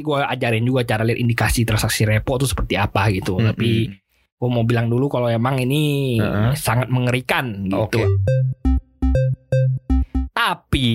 nanti 0.00 0.08
gue 0.08 0.18
ajarin 0.24 0.64
juga 0.64 0.80
cara 0.88 1.04
lihat 1.04 1.20
indikasi 1.20 1.68
transaksi 1.68 2.08
repo 2.08 2.40
itu 2.40 2.48
seperti 2.48 2.74
apa 2.80 3.12
gitu. 3.12 3.36
Tapi 3.36 3.92
gue 4.40 4.48
mau 4.48 4.64
bilang 4.64 4.88
dulu 4.88 5.12
kalau 5.12 5.28
emang 5.28 5.60
ini 5.60 6.16
Heeh. 6.16 6.56
sangat 6.56 6.88
mengerikan 6.88 7.68
gitu. 7.68 8.00
Oke. 8.00 8.02
Tapi 10.32 10.88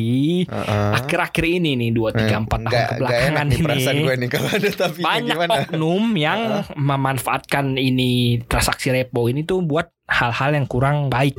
akhir-akhir 0.98 1.46
ini 1.46 1.78
nih 1.78 1.90
dua 1.94 2.10
tiga 2.10 2.42
empat 2.42 2.66
tahun 2.66 2.82
kebelakangan 2.98 3.46
ini 3.54 3.84
gue 4.02 4.16
nih 4.26 4.30
kalau 4.34 4.50
ada 4.50 4.70
tapi 4.74 5.02
banyak 5.06 5.38
gimana? 5.38 5.54
oknum 5.62 6.04
yang 6.18 6.40
memanfaatkan 6.74 7.78
ini 7.78 8.42
transaksi 8.50 8.90
repo 8.90 9.30
ini 9.30 9.46
tuh 9.46 9.62
buat 9.62 9.86
hal-hal 10.10 10.58
yang 10.58 10.66
kurang 10.66 11.14
baik. 11.14 11.38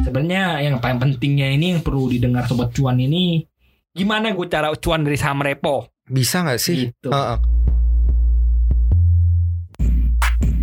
Sebenarnya 0.00 0.64
yang 0.64 0.80
paling 0.80 0.96
pentingnya 0.96 1.52
ini 1.52 1.76
yang 1.76 1.84
perlu 1.84 2.08
didengar 2.08 2.48
sobat 2.48 2.72
cuan 2.72 2.96
ini 2.96 3.51
gimana 3.92 4.32
gue 4.32 4.48
cara 4.48 4.72
cuan 4.72 5.04
dari 5.04 5.20
saham 5.20 5.44
repo? 5.44 5.84
Bisa 6.08 6.40
nggak 6.40 6.56
sih? 6.56 6.88
Gitu. 6.88 7.12
Heeh. 7.12 7.38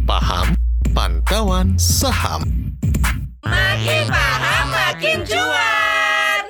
Paham 0.04 0.58
pantauan 0.92 1.78
saham. 1.78 2.42
Makin 3.46 4.04
paham 4.10 4.66
makin 4.74 5.18
cuan. 5.24 6.44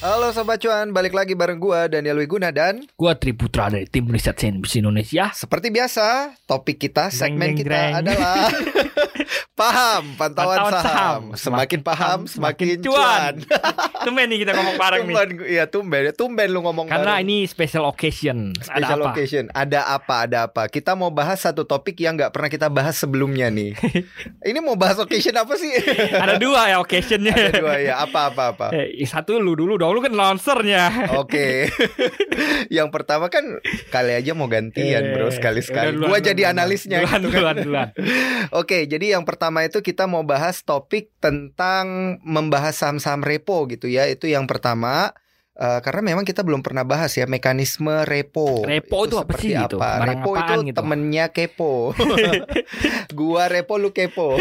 Halo 0.00 0.32
Sobat 0.32 0.58
Cuan, 0.58 0.90
balik 0.90 1.12
lagi 1.12 1.36
bareng 1.36 1.60
gua 1.60 1.84
Daniel 1.84 2.16
Wiguna 2.18 2.48
dan 2.48 2.80
Gue 2.96 3.12
Triputra 3.14 3.68
dari 3.68 3.84
tim 3.84 4.08
riset 4.08 4.32
CNBC 4.34 4.80
Indonesia. 4.80 5.28
seperti 5.30 5.68
biasa 5.68 6.34
topik 6.48 6.80
kita 6.80 7.12
segmen 7.12 7.52
Greng, 7.52 7.58
kita 7.60 7.68
greng, 7.68 7.92
greng. 7.94 8.16
adalah 8.16 8.48
paham 9.52 10.14
pantauan, 10.14 10.56
Pantauan 10.56 10.72
saham. 10.72 10.84
saham. 10.84 11.22
Semakin 11.34 11.80
paham 11.80 12.18
semakin, 12.24 12.66
cuan. 12.80 12.82
cuan. 12.82 13.34
Tumben 14.04 14.26
nih 14.26 14.38
kita 14.40 14.52
ngomong 14.52 14.76
bareng 14.76 15.02
nih. 15.02 15.12
tumben, 15.12 15.28
iya 15.46 15.64
tumben, 15.66 16.02
tumben 16.12 16.48
lu 16.48 16.60
ngomong 16.60 16.86
Karena 16.86 17.16
bareng. 17.16 17.26
ini 17.26 17.44
special 17.44 17.84
occasion. 17.84 18.56
Special 18.56 18.80
Ada 18.80 18.94
apa? 18.96 19.08
occasion. 19.10 19.44
Ada 19.52 19.80
apa? 19.86 20.14
Ada 20.24 20.38
apa? 20.46 20.62
Kita 20.66 20.94
mau 20.94 21.10
bahas 21.10 21.38
satu 21.38 21.62
topik 21.62 21.96
yang 21.96 22.14
nggak 22.14 22.30
pernah 22.30 22.48
kita 22.48 22.68
bahas 22.68 22.96
sebelumnya 22.96 23.48
nih. 23.48 23.76
Ini 24.48 24.58
mau 24.58 24.74
bahas 24.74 24.96
occasion 24.96 25.34
apa 25.34 25.54
sih? 25.54 25.68
Ada 26.16 26.36
dua 26.36 26.66
ya 26.66 26.76
occasionnya. 26.78 27.32
Ada 27.32 27.52
dua 27.54 27.74
ya. 27.76 27.94
Apa 28.00 28.20
apa 28.28 28.42
apa? 28.50 28.66
Eh, 28.72 29.04
satu 29.04 29.36
lu 29.36 29.52
dulu 29.52 29.76
dong, 29.76 29.92
lu 29.92 30.00
kan 30.00 30.10
launchernya. 30.10 31.12
Oke. 31.14 31.68
yang 32.68 32.88
pertama 32.88 33.28
kan 33.28 33.42
kali 33.88 34.12
aja 34.14 34.32
mau 34.32 34.46
gantian, 34.46 35.02
Eh, 35.02 35.12
bro, 35.12 35.28
sekali-sekali. 35.28 35.92
udah, 35.92 35.94
duluan, 35.96 36.08
Gua 36.08 36.18
jadi 36.20 36.42
analisnya 36.46 36.98
Duluan, 37.00 37.20
gitu 37.20 37.28
kan. 37.28 37.30
duluan, 37.30 37.56
duluan. 37.60 37.88
Oke, 38.52 38.84
jadi 38.84 39.06
yang 39.12 39.19
pertama 39.24 39.64
itu 39.64 39.80
kita 39.80 40.04
mau 40.04 40.22
bahas 40.22 40.62
topik 40.62 41.12
tentang 41.18 42.18
membahas 42.22 42.76
saham-saham 42.76 43.24
repo 43.24 43.64
gitu 43.70 43.88
ya. 43.88 44.08
Itu 44.08 44.28
yang 44.28 44.44
pertama. 44.44 45.14
Eh, 45.60 45.80
karena 45.84 46.00
memang 46.00 46.24
kita 46.24 46.40
belum 46.40 46.64
pernah 46.64 46.88
bahas 46.88 47.12
ya 47.12 47.28
mekanisme 47.28 48.08
repo. 48.08 48.64
Repo 48.64 49.04
itu 49.04 49.20
apa 49.20 49.36
seperti 49.36 49.52
sih 49.52 49.60
gitu? 49.60 49.76
apa? 49.76 49.88
Barang 50.00 50.24
Repo 50.24 50.30
itu 50.32 50.54
gitu? 50.72 50.76
temennya 50.80 51.26
kepo. 51.28 51.74
Gua 53.18 53.44
repo 53.44 53.76
lu 53.76 53.92
kepo. 53.92 54.40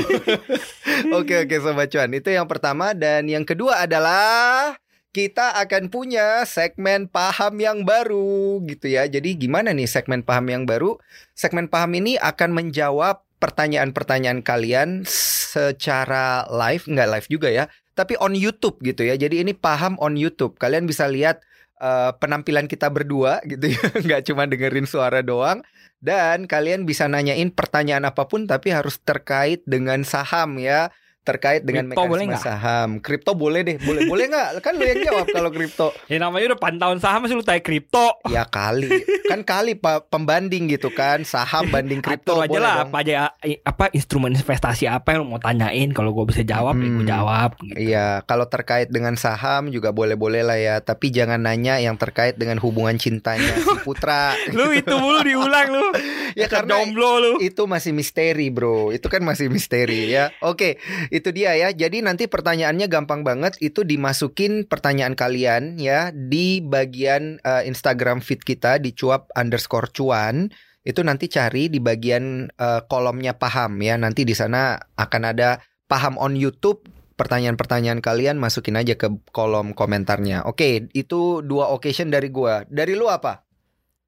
oke 1.19 1.35
oke 1.43 1.55
sobat 1.59 1.91
cuan. 1.91 2.15
Itu 2.15 2.31
yang 2.31 2.47
pertama 2.47 2.95
dan 2.95 3.27
yang 3.27 3.43
kedua 3.43 3.83
adalah 3.83 4.79
kita 5.11 5.59
akan 5.59 5.91
punya 5.91 6.47
segmen 6.47 7.11
paham 7.11 7.59
yang 7.59 7.83
baru 7.83 8.63
gitu 8.63 8.87
ya. 8.87 9.03
Jadi 9.03 9.35
gimana 9.35 9.75
nih 9.75 9.91
segmen 9.91 10.23
paham 10.23 10.47
yang 10.47 10.63
baru? 10.63 10.95
Segmen 11.35 11.67
paham 11.67 11.99
ini 11.99 12.15
akan 12.15 12.55
menjawab 12.55 13.27
pertanyaan-pertanyaan 13.39 14.43
kalian 14.43 15.07
secara 15.07 16.45
live, 16.51 16.85
nggak 16.85 17.09
live 17.09 17.27
juga 17.31 17.49
ya, 17.49 17.65
tapi 17.95 18.19
on 18.19 18.35
YouTube 18.35 18.79
gitu 18.83 19.07
ya. 19.07 19.15
Jadi 19.15 19.41
ini 19.41 19.55
paham 19.55 19.95
on 20.03 20.19
YouTube. 20.19 20.59
Kalian 20.59 20.85
bisa 20.85 21.07
lihat 21.07 21.41
eh, 21.79 22.11
penampilan 22.19 22.67
kita 22.67 22.91
berdua 22.91 23.39
gitu 23.47 23.71
ya, 23.71 23.83
nggak 24.05 24.21
cuma 24.27 24.45
dengerin 24.45 24.85
suara 24.85 25.23
doang. 25.23 25.63
Dan 25.99 26.47
kalian 26.47 26.87
bisa 26.87 27.11
nanyain 27.11 27.51
pertanyaan 27.51 28.07
apa 28.07 28.23
pun 28.23 28.47
tapi 28.47 28.71
harus 28.71 29.03
terkait 29.03 29.63
dengan 29.67 30.03
saham 30.07 30.55
ya, 30.55 30.91
terkait 31.29 31.61
dengan 31.61 31.85
Kripto 31.85 32.01
boleh 32.01 32.09
mekanisme 32.23 32.31
nggak? 32.31 32.43
saham. 32.43 32.89
Kripto 32.99 33.31
boleh 33.33 33.61
deh, 33.61 33.77
boleh 33.77 34.01
boleh 34.05 34.25
nggak? 34.27 34.47
Kan 34.59 34.73
lu 34.73 34.83
yang 34.83 35.01
jawab 35.03 35.25
kalau 35.27 35.49
kripto. 35.49 35.87
Ya 36.09 36.17
namanya 36.17 36.45
udah 36.47 36.59
pantauan 36.59 36.97
saham 36.97 37.19
masih 37.21 37.35
lu 37.35 37.43
tanya 37.43 37.59
kripto. 37.59 38.17
Ya 38.27 38.43
kali, 38.43 38.89
kan 39.23 39.41
kali 39.41 39.77
pembanding 40.03 40.65
gitu 40.67 40.89
kan, 40.89 41.21
saham 41.21 41.69
banding 41.69 41.99
kripto 41.99 42.33
Atur 42.33 42.43
aja 42.43 42.49
boleh 42.49 42.61
lah 42.61 42.75
dong. 42.75 42.87
apa 42.87 42.97
aja 42.99 43.13
apa 43.61 43.83
instrumen 43.91 44.33
investasi 44.33 44.85
apa 44.85 45.07
yang 45.11 45.21
lu 45.21 45.27
mau 45.27 45.39
tanyain 45.39 45.89
kalau 45.89 46.11
gue 46.11 46.25
bisa 46.25 46.41
jawab 46.41 46.73
ya 46.73 46.87
gue 46.87 46.97
Hmm. 46.99 47.07
jawab 47.07 47.49
gitu. 47.59 47.77
Iya, 47.79 48.07
kalau 48.23 48.45
terkait 48.45 48.87
dengan 48.87 49.13
saham 49.15 49.69
juga 49.69 49.91
boleh-boleh 49.91 50.41
lah 50.41 50.57
ya, 50.57 50.75
tapi 50.79 51.09
jangan 51.09 51.39
nanya 51.39 51.77
yang 51.77 51.95
terkait 51.95 52.35
dengan 52.35 52.57
hubungan 52.57 52.95
cintanya 52.95 53.53
si 53.55 53.75
Putra. 53.79 54.33
Lu 54.51 54.71
itu 54.71 54.91
mulu 54.91 55.21
diulang 55.21 55.69
lu. 55.69 55.87
ya 56.39 56.47
karena 56.47 56.79
jomblo 56.79 57.11
lu. 57.19 57.31
itu 57.39 57.65
masih 57.65 57.91
misteri, 57.91 58.47
Bro. 58.47 58.91
Itu 58.91 59.07
kan 59.07 59.21
masih 59.21 59.47
misteri 59.47 60.09
ya. 60.09 60.31
Oke, 60.41 60.77
itu 61.19 61.29
dia 61.35 61.53
ya. 61.59 61.69
Jadi 61.75 61.99
nanti 61.99 62.25
pertanyaannya 62.25 62.87
gampang 62.87 63.27
banget 63.27 63.59
itu 63.59 63.83
dimasukin 63.83 64.65
pertanyaan 64.65 65.13
kalian 65.13 65.75
ya 65.75 66.15
di 66.15 66.63
bagian 66.63 67.43
eh, 67.43 67.67
Instagram 67.67 68.23
feed 68.23 68.47
kita 68.47 68.79
di 68.79 68.95
cuap 68.95 69.27
underscore 69.35 69.91
cuan. 69.91 70.49
Itu 70.81 71.03
nanti 71.03 71.27
cari 71.27 71.67
di 71.67 71.83
bagian 71.83 72.47
eh, 72.49 72.81
kolomnya 72.87 73.35
paham 73.35 73.77
ya. 73.83 73.99
Nanti 73.99 74.23
di 74.23 74.33
sana 74.33 74.79
akan 74.95 75.23
ada 75.35 75.59
paham 75.91 76.15
on 76.15 76.39
YouTube. 76.39 76.87
Pertanyaan-pertanyaan 77.19 77.99
kalian 77.99 78.39
masukin 78.39 78.79
aja 78.79 78.95
ke 78.95 79.11
kolom 79.35 79.75
komentarnya. 79.75 80.47
Oke, 80.47 80.87
itu 80.95 81.43
dua 81.43 81.67
occasion 81.67 82.07
dari 82.07 82.31
gua. 82.31 82.63
Dari 82.63 82.95
lu 82.95 83.11
apa? 83.11 83.43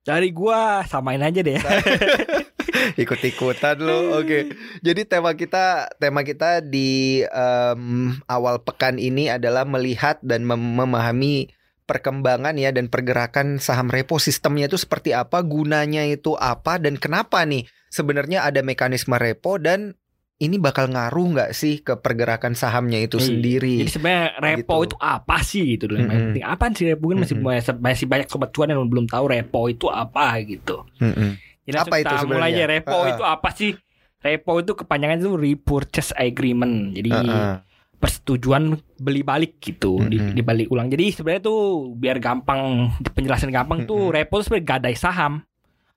Dari 0.08 0.32
gua 0.32 0.88
samain 0.88 1.20
aja 1.20 1.44
deh. 1.44 1.60
ikut-ikutan 3.02 3.78
lo. 3.78 4.18
Oke. 4.18 4.52
Jadi 4.80 5.02
tema 5.04 5.34
kita 5.34 5.66
tema 5.96 6.22
kita 6.22 6.60
di 6.60 7.22
em, 7.24 7.84
awal 8.26 8.60
pekan 8.60 8.96
ini 8.96 9.28
adalah 9.28 9.64
melihat 9.64 10.18
dan 10.22 10.42
mem- 10.42 10.76
memahami 10.76 11.52
perkembangan 11.84 12.56
ya 12.56 12.72
dan 12.72 12.88
pergerakan 12.88 13.60
saham 13.60 13.88
repo 13.88 14.16
sistemnya 14.16 14.66
itu 14.66 14.76
seperti 14.76 15.12
apa, 15.12 15.42
gunanya 15.42 16.04
itu 16.04 16.34
apa 16.34 16.78
dan 16.78 16.96
kenapa 16.96 17.44
nih 17.44 17.64
sebenarnya 17.88 18.42
ada 18.42 18.62
mekanisme 18.62 19.14
repo 19.14 19.58
dan 19.58 20.00
ini 20.38 20.58
bakal 20.58 20.90
ngaruh 20.90 21.38
nggak 21.38 21.52
sih 21.52 21.86
ke 21.86 22.02
pergerakan 22.02 22.56
sahamnya 22.56 22.98
itu 22.98 23.20
Iya. 23.20 23.28
sendiri? 23.28 23.76
Jadi 23.78 23.92
sebenarnya 23.92 24.30
repo 24.40 24.74
Gitu. 24.80 24.86
itu 24.88 24.98
apa 24.98 25.38
sih 25.44 25.64
gitu 25.70 25.86
loh. 25.86 25.98
Yang 26.00 26.08
Mm-mm. 26.08 26.24
penting 26.26 26.46
apaan 26.48 26.74
sih 26.74 26.86
repo 26.88 27.04
kan 27.06 27.18
masih 27.20 27.36
Mm-mm. 27.38 27.52
masih, 27.52 27.74
masih 27.78 28.06
banyak 28.08 28.26
sobat 28.26 28.50
cuan 28.50 28.72
yang 28.72 28.82
belum 28.82 29.06
tahu 29.06 29.26
repo 29.28 29.70
itu 29.70 29.86
apa 29.86 30.42
gitu. 30.42 30.82
Mm-mm. 30.98 31.38
Jadi 31.62 31.78
Apa 31.78 31.96
itu 31.98 32.14
sebenarnya? 32.16 32.32
mulai 32.32 32.50
aja 32.52 32.66
repo 32.68 32.98
Heeh. 32.98 33.12
itu 33.12 33.24
apa 33.24 33.50
sih? 33.52 33.72
Repo 34.18 34.52
itu 34.58 34.74
kepanjangan 34.74 35.18
itu 35.18 35.32
repurchase 35.34 36.12
agreement. 36.14 36.94
Jadi 36.94 37.10
Heeh. 37.10 37.54
persetujuan 37.98 38.64
beli 38.98 39.22
balik 39.22 39.62
gitu 39.62 40.02
di, 40.04 40.18
Mm-mm. 40.18 40.34
dibalik 40.34 40.68
ulang. 40.68 40.90
Jadi 40.90 41.14
sebenarnya 41.14 41.44
tuh 41.44 41.62
biar 41.94 42.18
gampang 42.18 42.90
penjelasan 43.14 43.50
gampang 43.50 43.86
tuh 43.86 44.10
Mm-mm. 44.10 44.16
repo 44.16 44.42
itu 44.42 44.50
sebenarnya 44.50 44.68
gadai 44.68 44.96
saham. 44.96 45.34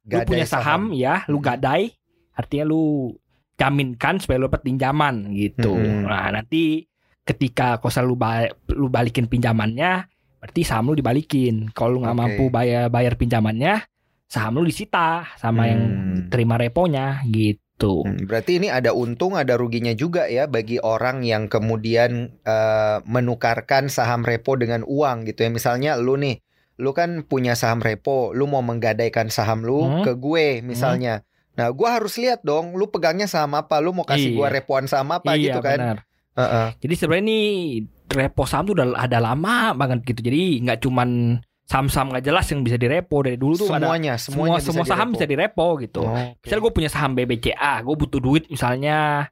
Lu 0.05 0.21
Gadai 0.21 0.29
punya 0.29 0.45
saham, 0.45 0.93
ya, 0.93 1.25
lu 1.27 1.41
gadai 1.41 1.97
artinya 2.37 2.69
lu 2.69 3.17
jaminkan 3.57 4.21
supaya 4.21 4.37
lu 4.37 4.53
dapat 4.53 4.61
pinjaman 4.63 5.33
gitu. 5.33 5.73
Mm-mm. 5.73 6.05
Nah, 6.05 6.29
nanti 6.31 6.85
ketika 7.25 7.81
kosa 7.81 8.05
lu 8.05 8.13
ba- 8.13 8.53
lu 8.69 8.93
balikin 8.93 9.25
pinjamannya, 9.25 10.05
berarti 10.45 10.61
saham 10.61 10.93
lu 10.93 10.97
dibalikin. 10.99 11.73
Kalau 11.73 11.97
lu 11.97 11.99
nggak 12.05 12.13
Oke. 12.13 12.21
mampu 12.21 12.45
bayar 12.53 12.93
bayar 12.93 13.17
pinjamannya, 13.17 13.81
saham 14.27 14.59
lu 14.59 14.65
disita 14.65 15.29
sama 15.37 15.69
yang 15.69 15.83
Hmm. 15.85 16.19
terima 16.29 16.57
reponya 16.57 17.23
gitu. 17.27 18.03
Hmm, 18.03 18.25
Berarti 18.25 18.59
ini 18.59 18.69
ada 18.69 18.91
untung, 18.91 19.35
ada 19.35 19.55
ruginya 19.55 19.91
juga 19.93 20.27
ya 20.27 20.47
bagi 20.47 20.79
orang 20.79 21.23
yang 21.23 21.47
kemudian 21.47 22.35
eh, 22.41 22.99
menukarkan 23.05 23.87
saham 23.87 24.23
repo 24.23 24.55
dengan 24.55 24.83
uang 24.83 25.27
gitu 25.27 25.43
ya. 25.43 25.51
Misalnya 25.51 25.95
lu 25.95 26.15
nih, 26.15 26.39
lu 26.77 26.91
kan 26.91 27.23
punya 27.23 27.55
saham 27.55 27.79
repo, 27.79 28.31
lu 28.31 28.47
mau 28.47 28.61
menggadaikan 28.61 29.27
saham 29.29 29.63
lu 29.63 29.83
Hmm. 29.83 30.03
ke 30.03 30.15
gue 30.15 30.61
misalnya. 30.61 31.23
Nah, 31.55 31.71
gua 31.71 31.99
harus 31.99 32.19
lihat 32.19 32.43
dong, 32.43 32.75
lu 32.75 32.91
pegangnya 32.91 33.31
saham 33.31 33.55
apa, 33.55 33.79
lu 33.79 33.95
mau 33.95 34.03
kasih 34.03 34.35
Iya. 34.35 34.37
gua 34.37 34.49
repoan 34.51 34.91
saham 34.91 35.07
apa 35.11 35.39
iya 35.39 35.55
gitu 35.55 35.63
kan. 35.63 35.79
benar. 35.79 35.99
Heeh. 36.35 36.69
Jadi 36.83 36.95
sebenarnya 36.99 37.25
ini 37.25 37.41
repo 38.11 38.43
saham 38.43 38.67
tuh 38.67 38.75
udah 38.75 38.99
ada 38.99 39.23
lama 39.23 39.71
banget 39.73 40.03
gitu. 40.03 40.19
Jadi 40.21 40.67
nggak 40.67 40.83
cuman 40.83 41.39
saham-saham 41.65 42.13
nggak 42.13 42.25
jelas 42.25 42.47
yang 42.49 42.61
bisa 42.61 42.77
direpo 42.77 43.21
dari 43.21 43.35
dulu 43.35 43.57
tuh 43.57 43.69
ada 43.69 43.89
Semuanya, 43.89 44.15
semua 44.17 44.37
semuanya 44.53 44.61
semua 44.61 44.85
saham 44.85 45.09
bisa 45.13 45.25
direpo 45.25 45.67
gitu. 45.81 46.05
Oke. 46.05 46.37
Misal 46.41 46.59
gue 46.61 46.73
punya 46.73 46.89
saham 46.89 47.13
BBCA, 47.13 47.81
gue 47.81 47.95
butuh 47.95 48.21
duit 48.21 48.45
misalnya 48.47 49.29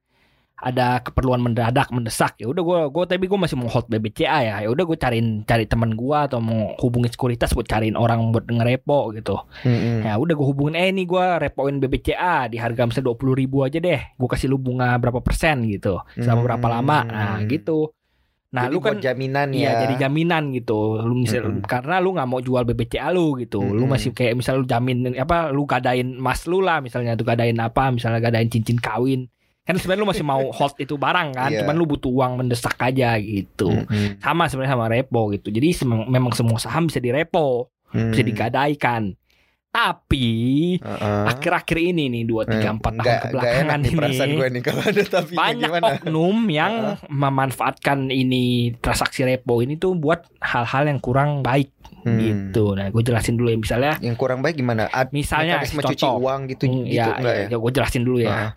ada 0.54 1.02
keperluan 1.02 1.42
mendadak 1.42 1.90
mendesak 1.90 2.38
ya 2.38 2.46
udah 2.46 2.62
gue 2.62 2.78
gue 2.94 3.04
tapi 3.10 3.26
gue 3.26 3.34
masih 3.34 3.58
mau 3.58 3.66
hold 3.66 3.90
BBCA 3.90 4.38
ya 4.46 4.56
ya 4.62 4.70
udah 4.70 4.86
gue 4.86 4.94
cariin 4.94 5.42
cari 5.42 5.66
teman 5.66 5.90
gue 5.90 6.14
atau 6.14 6.38
mau 6.38 6.78
hubungin 6.78 7.10
sekuritas 7.10 7.50
buat 7.50 7.66
cariin 7.66 7.98
orang 7.98 8.30
buat 8.30 8.46
ngerepo 8.46 9.10
gitu 9.10 9.42
Mm-mm. 9.66 10.06
ya 10.06 10.14
udah 10.14 10.34
gue 10.38 10.46
hubungin 10.46 10.78
eh 10.78 10.94
nih 10.94 11.02
gue 11.02 11.24
repoin 11.42 11.82
BBCA 11.82 12.46
di 12.46 12.62
harga 12.62 12.86
misalnya 12.86 13.10
dua 13.10 13.16
puluh 13.18 13.34
ribu 13.34 13.66
aja 13.66 13.82
deh 13.82 14.14
gue 14.14 14.28
kasih 14.30 14.46
lu 14.46 14.62
bunga 14.62 14.94
berapa 15.02 15.18
persen 15.18 15.66
gitu 15.66 15.98
selama 16.14 16.40
berapa 16.46 16.66
lama 16.70 16.98
nah 17.02 17.34
Hmm. 17.42 17.50
gitu 17.50 17.90
Nah, 18.52 18.68
Jadi 18.68 18.74
lu 18.76 18.80
kan 18.84 18.94
buat 18.94 19.02
jaminan 19.02 19.48
ya. 19.50 19.56
Iya 19.56 19.70
jadi 19.82 19.94
jaminan 20.04 20.52
gitu. 20.52 21.00
Lu 21.00 21.16
misal 21.16 21.48
Mm-mm. 21.48 21.64
karena 21.64 21.96
lu 21.98 22.12
nggak 22.12 22.28
mau 22.28 22.38
jual 22.38 22.62
BBCA 22.62 23.08
lu 23.08 23.40
gitu. 23.40 23.58
Lu 23.58 23.82
Mm-mm. 23.82 23.88
masih 23.88 24.12
kayak 24.12 24.36
misal 24.36 24.60
lu 24.60 24.68
jamin 24.68 25.16
apa 25.16 25.48
lu 25.48 25.64
gadain 25.64 26.04
emas 26.12 26.44
lu 26.44 26.60
lah 26.60 26.78
misalnya 26.78 27.16
tuh 27.16 27.24
gadain 27.24 27.56
apa 27.56 27.88
misalnya 27.88 28.20
gadain 28.20 28.46
cincin 28.46 28.76
kawin. 28.76 29.24
Kan 29.62 29.80
sebenarnya 29.80 30.04
lu 30.04 30.10
masih 30.10 30.20
mau 30.22 30.44
hold 30.58 30.76
itu 30.76 30.94
barang 30.94 31.32
kan, 31.32 31.48
Iya. 31.48 31.64
cuman 31.64 31.74
lu 31.74 31.88
butuh 31.88 32.12
uang 32.12 32.32
mendesak 32.36 32.76
aja 32.76 33.16
gitu. 33.16 33.72
Mm-mm. 33.72 34.20
Sama 34.20 34.44
sebenarnya 34.46 34.76
sama 34.76 34.86
repo 34.86 35.32
gitu. 35.32 35.48
Jadi 35.48 35.72
memang 36.06 36.36
semua 36.36 36.60
saham 36.60 36.92
bisa 36.92 37.00
direpo, 37.00 37.72
bisa 37.88 38.20
Hmm. 38.20 38.28
digadaikan. 38.28 39.02
Tapi 39.72 40.76
akhir-akhir 41.26 41.78
ini 41.82 42.04
nih 42.06 42.22
2 42.22 42.44
3 42.44 42.60
4 42.70 42.84
tahun 42.84 42.92
Nggak- 42.92 43.00
nggak 43.00 43.20
kebelakangan 43.24 43.80
enak 43.80 44.12
ini 44.12 44.34
gue 44.34 44.48
nih 44.50 44.62
kalau 44.62 44.82
ada 44.84 45.02
tapi 45.02 45.32
banyak 45.34 45.70
gimana? 45.70 45.86
oknum 45.96 46.38
yang 46.46 46.72
memanfaatkan 47.08 47.98
ini 48.06 48.44
transaksi 48.76 49.24
repo 49.24 49.58
ini 49.58 49.74
tuh 49.74 49.94
buat 49.94 50.28
hal-hal 50.38 50.86
yang 50.86 51.00
kurang 51.00 51.40
baik 51.40 51.72
Hmm. 52.02 52.18
gitu. 52.18 52.74
Nah, 52.74 52.90
gue 52.90 52.98
jelasin 53.00 53.38
dulu 53.38 53.46
ya 53.46 53.56
misalnya 53.56 53.94
Yang 54.00 54.16
kurang 54.18 54.42
baik 54.42 54.58
gimana? 54.58 54.90
Ad, 54.90 55.08
Misalnya, 55.08 55.62
contoh. 55.62 56.18
uang 56.18 56.50
gitu 56.50 56.66
Hmm, 56.66 56.82
gitu 56.82 56.98
ya, 56.98 57.14
enggak 57.14 57.34
ya? 57.36 57.46
ya, 57.46 57.56
gue 57.56 57.70
jelasin 57.72 58.02
dulu 58.02 58.18
ya. 58.18 58.28
Heeh. 58.28 58.50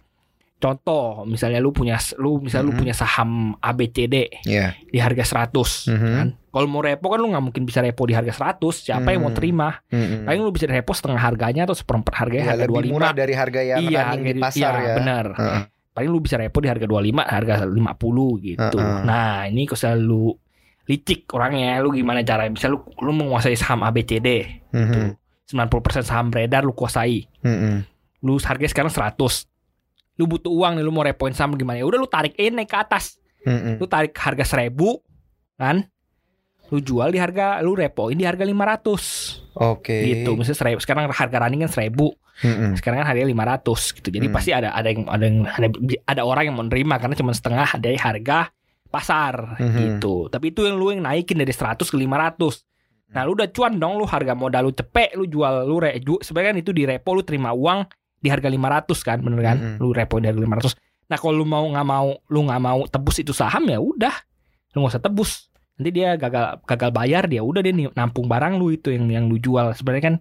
Contoh, 0.56 1.28
misalnya 1.28 1.60
lu 1.60 1.70
punya 1.70 2.00
lu 2.16 2.40
misalnya 2.40 2.72
lu 2.72 2.74
Mhm. 2.74 2.82
punya 2.82 2.96
saham 2.96 3.30
ABCD 3.60 4.32
Iya. 4.44 4.72
di 4.88 4.98
harga 4.98 5.22
100 5.22 5.86
Mhm. 5.86 6.12
kan. 6.16 6.28
Kalau 6.50 6.68
mau 6.68 6.80
repo 6.80 7.12
kan 7.12 7.20
lu 7.20 7.28
nggak 7.28 7.44
mungkin 7.44 7.64
bisa 7.64 7.84
repo 7.84 8.08
di 8.08 8.16
harga 8.16 8.32
100. 8.32 8.80
Siapa 8.82 9.12
yang 9.12 9.22
mau 9.22 9.30
Hmm. 9.30 9.38
terima? 9.38 9.76
Mm-mm. 9.92 10.24
Paling 10.24 10.42
lu 10.42 10.50
bisa 10.50 10.66
repo 10.66 10.96
setengah 10.96 11.20
harganya 11.20 11.68
atau 11.68 11.76
seperempat 11.76 12.14
harganya 12.16 12.46
Ya, 12.46 12.52
harga 12.56 12.66
lebih 12.66 12.88
25. 12.88 12.94
murah 12.96 13.12
dari 13.12 13.34
harga 13.36 13.60
yang 13.62 13.78
iya, 13.84 14.02
harga 14.10 14.32
di 14.32 14.42
pasar 14.42 14.74
iya, 14.74 14.88
ya. 14.88 14.96
benar. 14.96 15.26
Heeh. 15.36 15.64
paling 15.96 16.12
lu 16.12 16.20
bisa 16.20 16.36
repo 16.36 16.60
di 16.60 16.68
harga 16.68 16.84
25 16.84 17.24
harga 17.24 17.64
50 17.64 18.36
gitu. 18.44 18.76
Heeh. 18.76 19.00
Nah, 19.08 19.48
ini 19.48 19.64
kalau 19.64 19.96
lu 19.96 20.26
licik 20.86 21.24
orangnya, 21.32 21.80
lu 21.80 21.90
gimana 21.90 22.20
cara 22.20 22.52
Bisa 22.52 22.68
lu 22.68 22.84
lu 23.00 23.16
menguasai 23.16 23.56
saham 23.56 23.80
ABCD. 23.80 24.60
Mhm. 24.76 25.16
90% 25.48 26.04
saham 26.04 26.28
beredar 26.28 26.68
lu 26.68 26.76
kuasai. 26.76 27.32
Mhm. 27.40 27.88
Lu 28.28 28.36
harganya 28.44 28.68
sekarang 28.68 28.92
100. 28.92 29.48
Lu 30.16 30.26
butuh 30.26 30.48
uang 30.48 30.80
nih 30.80 30.84
lu 30.84 30.92
mau 30.92 31.04
repoin 31.04 31.36
saham 31.36 31.56
gimana? 31.56 31.80
Ya 31.80 31.86
udah 31.86 32.00
lu 32.00 32.08
tarik 32.08 32.36
ini 32.36 32.64
naik 32.64 32.72
ke 32.72 32.78
atas. 32.78 33.20
Mhm. 33.44 33.78
Lu 33.78 33.86
tarik 33.86 34.16
harga 34.16 34.44
1000 34.48 35.04
kan? 35.56 35.84
Lu 36.72 36.82
jual 36.82 37.14
di 37.14 37.20
harga 37.22 37.62
lu 37.62 37.76
repoin 37.76 38.18
di 38.18 38.26
harga 38.26 38.42
500 38.42 39.44
Oke. 39.54 39.94
gitu. 40.02 40.34
Misalnya 40.34 40.76
1000 40.76 40.82
sekarang 40.82 41.04
harga 41.12 41.38
running 41.38 41.62
kan 41.62 41.72
1000 41.72 42.16
Mhm. 42.42 42.76
sekarang 42.76 43.00
kan 43.04 43.08
harganya 43.08 43.30
500 43.32 43.94
gitu. 43.94 44.10
Jadi 44.10 44.28
Hmm. 44.28 44.36
pasti 44.36 44.52
ada 44.52 44.72
ada 44.72 44.88
yang 44.90 45.08
ada 45.08 45.24
yang 45.24 45.38
ada, 45.46 45.68
ada 46.04 46.22
orang 46.26 46.44
yang 46.52 46.58
menerima 46.58 46.96
karena 47.00 47.16
cuma 47.16 47.32
setengah 47.32 47.70
dari 47.78 47.96
harga 47.96 48.50
pasar 48.90 49.60
Mhm. 49.60 49.78
gitu. 50.00 50.28
Tapi 50.28 50.52
itu 50.52 50.64
yang 50.64 50.76
lu 50.76 50.92
yang 50.92 51.04
naikin 51.04 51.38
dari 51.38 51.52
100 51.52 51.88
ke 51.88 51.96
500. 51.96 52.64
Nah, 53.14 53.24
lu 53.24 53.38
udah 53.38 53.48
cuan 53.48 53.78
dong 53.78 53.96
lu 53.96 54.04
harga 54.04 54.34
modal 54.36 54.68
lu 54.68 54.74
cepet 54.74 55.16
lu 55.16 55.30
jual 55.30 55.64
lu 55.64 55.80
re, 55.80 55.96
ju, 56.02 56.20
sebenarnya 56.20 56.52
kan 56.52 56.58
itu 56.60 56.72
di 56.74 56.84
repo 56.84 57.16
lu 57.16 57.24
terima 57.24 57.54
uang 57.54 57.86
di 58.18 58.28
harga 58.28 58.48
500 58.48 59.00
kan, 59.02 59.18
bener 59.20 59.42
kan? 59.42 59.58
Mhm. 59.58 59.78
Lu 59.80 59.92
repo 59.92 60.18
di 60.18 60.28
harga 60.28 60.42
500. 60.42 60.74
Nah, 61.06 61.18
kalau 61.18 61.36
lu 61.36 61.46
mau 61.46 61.64
nggak 61.64 61.86
mau 61.86 62.08
lu 62.26 62.40
nggak 62.44 62.62
mau 62.62 62.80
tebus 62.86 63.20
itu 63.20 63.32
saham 63.32 63.66
ya 63.66 63.78
udah. 63.78 64.16
Lu 64.74 64.82
nggak 64.82 64.98
usah 64.98 65.04
tebus. 65.04 65.52
Nanti 65.76 65.92
dia 65.92 66.16
gagal 66.16 66.64
gagal 66.64 66.90
bayar 66.90 67.24
dia 67.26 67.44
udah 67.44 67.60
dia 67.60 67.70
nih 67.70 67.92
nampung 67.94 68.26
barang 68.26 68.56
lu 68.56 68.72
itu 68.72 68.90
yang 68.90 69.06
yang 69.08 69.26
lu 69.26 69.38
jual. 69.38 69.70
Sebenarnya 69.72 70.06
kan 70.10 70.16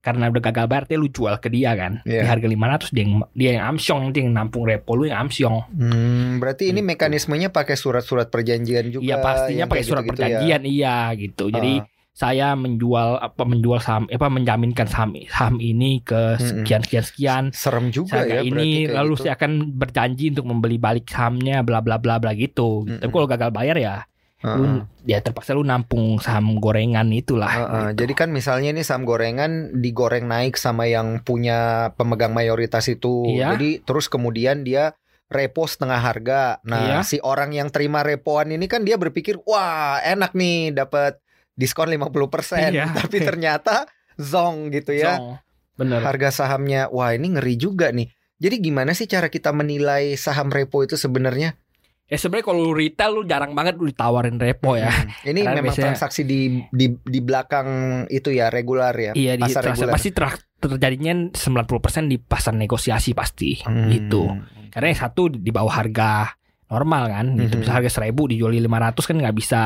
karena 0.00 0.32
udah 0.32 0.40
gagal 0.40 0.64
bayar 0.64 0.84
dia 0.86 0.96
lu 0.96 1.06
jual 1.06 1.36
ke 1.36 1.52
dia 1.52 1.76
kan 1.76 2.00
di 2.00 2.16
Iya. 2.16 2.24
harga 2.24 2.48
500 2.48 2.88
dia 2.88 3.02
yang 3.04 3.12
dia 3.30 3.50
yang 3.52 3.64
amsyong 3.68 4.00
nanti 4.00 4.24
yang 4.24 4.32
nampung 4.32 4.64
repo 4.64 4.96
lu 4.96 5.04
yang 5.04 5.28
amsyong 5.28 5.60
Hmm, 5.68 6.40
berarti 6.40 6.72
ini 6.72 6.80
Gitu. 6.80 6.88
mekanismenya 6.88 7.52
pakai 7.52 7.76
surat-surat 7.76 8.32
perjanjian 8.32 8.88
juga. 8.88 9.04
iya 9.04 9.20
pastinya 9.20 9.68
pakai 9.68 9.84
surat 9.84 10.00
gitu-gitu 10.00 10.24
ya. 10.24 10.40
perjanjian 10.40 10.62
iya 10.64 10.96
gitu 11.12 11.44
jadi 11.52 11.72
Ah. 11.76 11.99
Saya 12.20 12.52
menjual 12.52 13.16
apa 13.16 13.48
menjual 13.48 13.80
saham 13.80 14.04
apa 14.12 14.28
menjaminkan 14.28 14.84
saham 14.84 15.16
saham 15.32 15.56
ini 15.56 16.04
ke 16.04 16.36
sekian 16.36 16.84
sekian 16.84 17.04
sekian 17.08 17.44
serem 17.56 17.88
juga 17.88 18.20
saya 18.20 18.44
ya 18.44 18.44
ini 18.44 18.84
lalu 18.84 19.16
gitu. 19.16 19.24
saya 19.24 19.40
akan 19.40 19.72
berjanji 19.80 20.28
untuk 20.36 20.44
membeli 20.52 20.76
balik 20.76 21.08
sahamnya 21.08 21.64
bla 21.64 21.80
bla 21.80 21.96
bla 21.96 22.20
bla 22.20 22.36
gitu 22.36 22.84
tapi 22.84 23.08
Mm-mm. 23.08 23.08
kalau 23.08 23.24
gagal 23.24 23.50
bayar 23.56 23.76
ya 23.80 23.96
Heeh. 24.44 24.56
lu 24.56 24.64
ya 25.08 25.24
terpaksa 25.24 25.56
lu 25.56 25.64
nampung 25.64 26.20
saham 26.20 26.60
gorengan 26.60 27.08
itulah 27.08 27.48
Heeh, 27.48 27.64
gitu. 27.96 28.04
Jadi 28.04 28.12
kan 28.12 28.28
misalnya 28.32 28.68
ini 28.76 28.84
saham 28.84 29.08
gorengan 29.08 29.80
digoreng 29.80 30.28
naik 30.28 30.60
sama 30.60 30.88
yang 30.88 31.24
punya 31.24 31.92
pemegang 31.96 32.32
mayoritas 32.36 32.88
itu. 32.88 33.24
Iya. 33.36 33.56
Jadi 33.56 33.84
terus 33.84 34.08
kemudian 34.08 34.64
dia 34.64 34.96
repo 35.28 35.68
setengah 35.68 36.00
harga. 36.00 36.56
Nah, 36.64 36.80
Iya. 36.80 36.98
si 37.04 37.20
orang 37.20 37.52
yang 37.52 37.68
terima 37.68 38.00
repoan 38.00 38.48
ini 38.48 38.64
kan 38.64 38.80
dia 38.82 38.96
berpikir, 38.96 39.38
"Wah, 39.44 40.00
enak 40.00 40.32
nih 40.32 40.72
dapat 40.72 41.20
diskon 41.60 41.92
50%." 41.92 42.72
Iya. 42.72 42.88
Tapi 42.98 43.20
ternyata 43.20 43.84
zong 44.16 44.72
gitu 44.72 44.96
ya. 44.96 45.20
Song. 45.20 45.36
bener 45.76 46.00
Harga 46.00 46.28
sahamnya, 46.28 46.88
wah 46.88 47.12
ini 47.12 47.36
ngeri 47.36 47.56
juga 47.56 47.88
nih. 47.88 48.08
Jadi 48.36 48.56
gimana 48.62 48.92
sih 48.92 49.04
cara 49.04 49.28
kita 49.28 49.48
menilai 49.50 50.12
saham 50.14 50.48
repo 50.48 50.80
itu 50.80 50.96
sebenarnya? 50.96 51.56
ya 52.04 52.18
sebenarnya 52.18 52.42
kalau 52.44 52.60
lu 52.60 52.74
retail 52.74 53.14
lu 53.14 53.22
jarang 53.22 53.54
banget 53.54 53.78
lu 53.78 53.86
ditawarin 53.86 54.34
repo 54.34 54.74
ya 54.74 54.90
Hmm. 54.90 55.30
Ini 55.30 55.40
Karena 55.40 55.62
memang 55.62 55.70
biasanya- 55.70 55.94
transaksi 55.94 56.26
di 56.26 56.58
di 56.68 56.90
di 56.90 57.20
belakang 57.22 57.68
itu 58.10 58.34
ya 58.34 58.50
regular 58.50 58.90
ya. 58.92 59.14
Iya 59.14 59.38
di 59.38 59.46
pasar 59.46 59.70
reguler. 59.70 59.94
pasti 59.94 60.10
ter- 60.10 60.42
terjadinya 60.58 61.30
90% 61.30 62.10
di 62.10 62.18
pasar 62.18 62.52
negosiasi 62.52 63.14
pasti 63.14 63.62
Hmm. 63.62 63.86
gitu. 63.88 64.26
Karena 64.68 64.90
yang 64.90 65.00
satu 65.00 65.30
di 65.30 65.48
bawah 65.48 65.70
harga 65.70 66.34
normal 66.66 67.02
kan, 67.08 67.26
itu 67.36 67.54
bisa 67.56 67.72
harga 67.72 67.90
1000 67.92 68.26
dijual 68.26 68.50
500 68.50 69.06
kan 69.06 69.14
nggak 69.14 69.36
bisa 69.38 69.62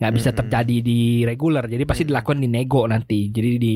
nggak 0.00 0.12
bisa 0.16 0.30
Mhm. 0.32 0.38
terjadi 0.40 0.76
di 0.80 1.00
regular. 1.22 1.68
Jadi 1.68 1.84
pasti 1.84 2.02
Mhm. 2.04 2.10
dilakukan 2.10 2.38
di 2.40 2.48
nego 2.48 2.82
nanti. 2.84 3.28
Jadi 3.28 3.50
di 3.56 3.74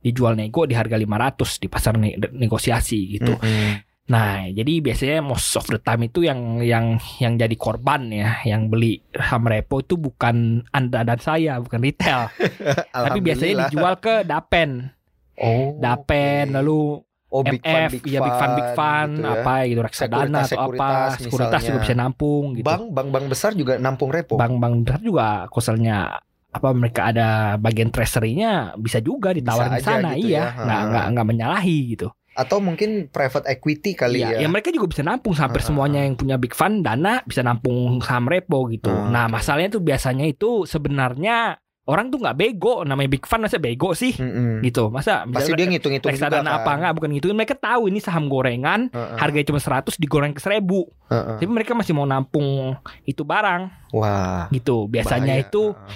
dijual 0.00 0.34
nego 0.34 0.64
di 0.64 0.72
harga 0.72 0.94
500 0.94 1.58
di 1.58 1.66
pasar 1.66 1.98
ne- 1.98 2.16
negosiasi 2.32 3.00
gitu. 3.12 3.36
Mm-mm. 3.36 3.84
Nah, 4.06 4.46
jadi 4.46 4.78
biasanya 4.78 5.18
most 5.18 5.58
of 5.58 5.66
the 5.66 5.82
time 5.82 6.06
itu 6.06 6.22
yang 6.22 6.62
yang 6.62 6.94
yang 7.18 7.34
jadi 7.34 7.50
korban 7.58 8.06
ya, 8.08 8.38
yang 8.46 8.70
beli 8.70 9.02
saham 9.10 9.50
repo 9.50 9.82
itu 9.82 9.98
bukan 9.98 10.62
Anda 10.70 11.02
dan 11.02 11.18
saya, 11.18 11.58
bukan 11.58 11.82
retail. 11.82 12.30
Tapi 12.94 13.18
biasanya 13.18 13.66
dijual 13.66 13.98
ke 13.98 14.22
Dapen. 14.22 14.94
oh, 15.36 15.74
Dapen 15.76 16.48
oke. 16.48 16.54
lalu 16.54 17.02
oh, 17.36 17.44
big 17.44 17.60
fund, 17.60 17.88
MF, 17.88 17.92
ya 18.04 18.20
big 18.20 18.36
fund 18.36 18.52
big 18.54 18.70
fund 18.72 19.12
gitu 19.12 19.26
ya. 19.26 19.32
apa 19.36 19.54
gitu 19.64 19.80
reksadana 19.80 20.38
atau 20.42 20.58
apa 20.64 20.88
Sekuritas, 21.16 21.60
juga 21.62 21.78
bisa 21.80 21.94
nampung 21.94 22.44
gitu. 22.54 22.64
Bank 22.64 22.82
bank 22.90 23.08
bank 23.12 23.26
besar 23.26 23.50
juga 23.52 23.76
nampung 23.76 24.08
repo. 24.08 24.36
Bank-bank 24.36 24.74
besar 24.82 25.00
juga 25.00 25.26
koselnya 25.48 26.18
apa 26.48 26.72
mereka 26.72 27.12
ada 27.12 27.28
bagian 27.56 27.92
treasury-nya 27.92 28.72
bisa 28.74 28.96
juga 28.98 29.28
ditawarin 29.30 29.76
Bisa 29.76 29.80
di 29.80 29.84
sana 29.84 30.08
gitu 30.16 30.32
iya 30.32 30.40
ya. 30.40 30.64
nggak 30.64 30.80
nggak 30.88 31.04
nggak 31.12 31.26
menyalahi 31.28 31.78
gitu 31.92 32.08
Atau 32.32 32.60
mungkin 32.60 33.08
private 33.08 33.44
equity 33.46 33.92
kali 33.92 34.24
Iya, 34.24 34.40
ya. 34.40 34.44
ya 34.44 34.48
mereka 34.48 34.68
juga 34.68 34.88
bisa 34.88 35.04
nampung 35.04 35.32
hampir 35.32 35.60
Ha, 35.60 35.64
ha, 35.64 35.68
semuanya 35.68 36.00
yang 36.00 36.16
punya 36.16 36.36
big 36.36 36.56
fund 36.56 36.80
dana 36.80 37.20
bisa 37.24 37.44
nampung 37.44 38.00
saham 38.00 38.24
repo 38.24 38.64
gitu 38.68 38.88
Ah, 38.88 39.08
nah 39.08 39.24
masalahnya 39.28 39.68
tuh 39.68 39.84
biasanya 39.84 40.24
itu 40.24 40.64
sebenarnya 40.64 41.60
orang 41.86 42.10
tuh 42.10 42.18
nggak 42.18 42.34
bego 42.34 42.82
namanya 42.82 43.06
big 43.08 43.22
fund 43.22 43.46
masa 43.46 43.56
bego 43.56 43.94
sih 43.94 44.10
Mm-mm. 44.12 44.58
gitu 44.60 44.90
masa. 44.90 45.22
Pasti 45.24 45.54
dia 45.54 45.64
ngitung-ngitung 45.64 46.10
juga 46.12 46.42
kan. 46.42 46.42
apa 46.44 46.70
nggak 46.76 46.92
bukan 46.92 47.10
gitu 47.14 47.30
mereka 47.30 47.54
tahu 47.54 47.86
ini 47.86 48.02
saham 48.02 48.26
gorengan 48.26 48.90
Heeh, 48.90 49.16
harganya 49.16 49.46
cuma 49.46 49.62
100 49.62 49.94
digoreng 49.96 50.34
ke 50.34 50.42
1000 50.42 50.58
heeh. 50.58 51.36
tapi 51.38 51.46
mereka 51.46 51.72
masih 51.72 51.94
mau 51.94 52.02
nampung 52.02 52.74
itu 53.02 53.22
barang 53.22 53.70
Wah. 53.94 54.50
gitu 54.50 54.86
biasanya 54.86 55.38
bahaya. 55.38 55.46
itu 55.46 55.62
Heeh. 55.72 55.94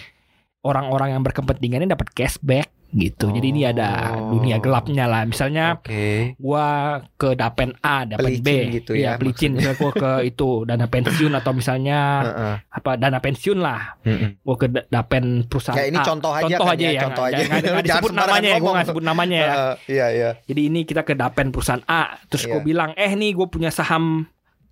orang-orang 0.62 1.08
yang 1.12 1.22
berkepentingannya 1.22 1.90
dapat 1.90 2.06
cashback 2.10 2.70
gitu 2.92 3.30
jadi 3.30 3.46
ini 3.46 3.62
ada 3.64 3.88
Oh. 4.10 4.34
dunia 4.34 4.56
gelapnya 4.56 5.04
lah 5.04 5.22
misalnya 5.22 5.76
Oke. 5.76 6.34
gua 6.36 6.66
ke 7.12 7.32
dapen 7.32 7.74
A 7.78 8.02
dapen 8.04 8.26
B 8.34 8.42
Pelicin 8.42 8.66
gitu 8.72 8.92
ya, 8.92 8.98
Iya, 8.98 9.10
pelicin 9.16 9.50
misalnya 9.52 9.76
gua 9.76 9.92
ke 9.92 10.10
itu 10.30 10.48
dana 10.64 10.86
pensiun 10.86 11.32
atau 11.32 11.52
misalnya 11.52 11.98
Heeh. 12.20 12.54
apa 12.68 12.90
dana 12.96 13.18
pensiun 13.18 13.58
lah 13.58 13.94
Mm-mm. 14.02 14.40
gua 14.40 14.56
ke 14.56 14.66
da- 14.66 14.86
dapen 14.88 15.24
perusahaan 15.44 15.76
Ya 15.76 15.86
ini 15.86 15.96
A. 15.96 16.04
contoh 16.04 16.30
aja 16.30 16.42
contoh 16.44 16.64
kan 16.64 16.74
aja 16.74 16.82
ya, 16.82 16.90
ya, 16.90 17.00
contoh 17.04 17.24
aja. 17.24 17.36
nggak 17.38 17.60
Jangan 17.66 17.82
disebut 17.84 18.12
namanya 18.12 18.48
ya, 18.48 18.58
gua 18.58 18.72
nggak 18.72 18.88
sebut 18.88 19.04
namanya 19.04 19.38
ya 19.38 19.54
Iya 19.86 20.06
iya. 20.10 20.30
Jadi 20.42 20.60
ini 20.64 20.80
kita 20.82 21.02
ke 21.02 21.14
dapen 21.14 21.50
perusahaan 21.50 21.82
A, 21.84 22.18
terus 22.26 22.44
gue 22.44 22.54
Iya. 22.54 22.64
bilang, 22.64 22.90
eh 22.94 23.12
nih 23.12 23.32
gue 23.32 23.46
punya 23.46 23.70
saham 23.70 24.26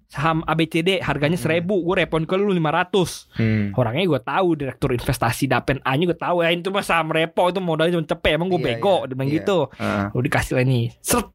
saham 0.08 0.40
ABCD 0.42 0.98
harganya 0.98 1.36
Hmm. 1.36 1.44
seribu, 1.44 1.78
gue 1.82 2.00
repon 2.00 2.24
ke 2.24 2.34
lu 2.34 2.48
500 2.50 3.28
Hmm. 3.34 3.70
Orangnya 3.72 4.04
gue 4.06 4.20
tahu 4.20 4.48
direktur 4.54 4.90
investasi 4.90 5.44
dapen 5.46 5.78
A 5.82 5.92
nya 5.92 6.04
gue 6.04 6.16
tahu 6.16 6.40
ya 6.40 6.48
itu 6.48 6.68
mah 6.68 6.80
saham 6.80 7.08
repo 7.08 7.46
itu 7.46 7.60
modalnya 7.60 7.94
cuma 7.94 8.08
cepet 8.08 8.30
emang 8.34 8.48
gue 8.48 8.58
Iya, 8.58 8.68
bego 8.74 8.96
dia 9.04 9.12
bilang 9.12 9.28
iya. 9.28 9.36
gitu. 9.38 9.58
Heeh. 9.70 10.04
Lu 10.10 10.20
dikasih 10.20 10.52
lah 10.54 10.64
nih, 10.64 10.86
seret. 10.98 11.28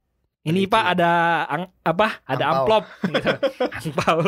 Ini 0.44 0.60
Gitu. 0.60 0.76
pak 0.76 0.84
ada 0.92 1.12
ang- 1.46 1.72
apa? 1.80 2.20
Ada 2.26 2.44
amplop. 2.46 2.84
Gitu. 3.16 3.32
Angpau. 3.64 4.20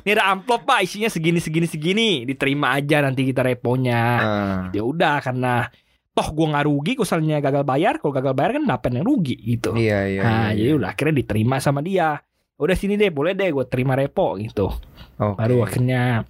Ini 0.00 0.10
ada 0.12 0.24
amplop 0.30 0.62
pak, 0.62 0.78
isinya 0.80 1.08
segini 1.08 1.42
segini 1.42 1.66
segini. 1.66 2.10
Diterima 2.22 2.70
aja 2.72 3.02
nanti 3.02 3.24
kita 3.24 3.42
reponya. 3.42 4.00
Heeh. 4.14 4.58
Ya 4.72 4.82
udah 4.84 5.18
karena 5.18 5.66
toh 6.12 6.30
gue 6.30 6.46
nggak 6.46 6.62
rugi, 6.62 6.92
misalnya 6.94 7.42
gagal 7.42 7.64
bayar. 7.64 7.98
Kalau 7.98 8.12
gagal 8.12 8.32
bayar 8.32 8.50
kan 8.54 8.64
dapen 8.68 8.94
yang 8.94 9.02
rugi 9.02 9.34
gitu. 9.34 9.74
Iya 9.74 9.98
iya. 10.06 10.22
Nah, 10.22 10.30
iya, 10.46 10.50
jadi 10.54 10.70
iya. 10.70 10.78
udah 10.78 10.88
akhirnya 10.88 11.14
diterima 11.16 11.56
sama 11.58 11.80
dia. 11.80 12.22
Udah 12.56 12.72
sini 12.72 12.94
deh, 12.94 13.10
boleh 13.10 13.32
deh 13.32 13.48
gue 13.48 13.64
terima 13.64 13.92
repo 13.92 14.34
gitu. 14.36 14.70
Oke. 15.16 15.34
Baru 15.36 15.60
akhirnya 15.60 16.22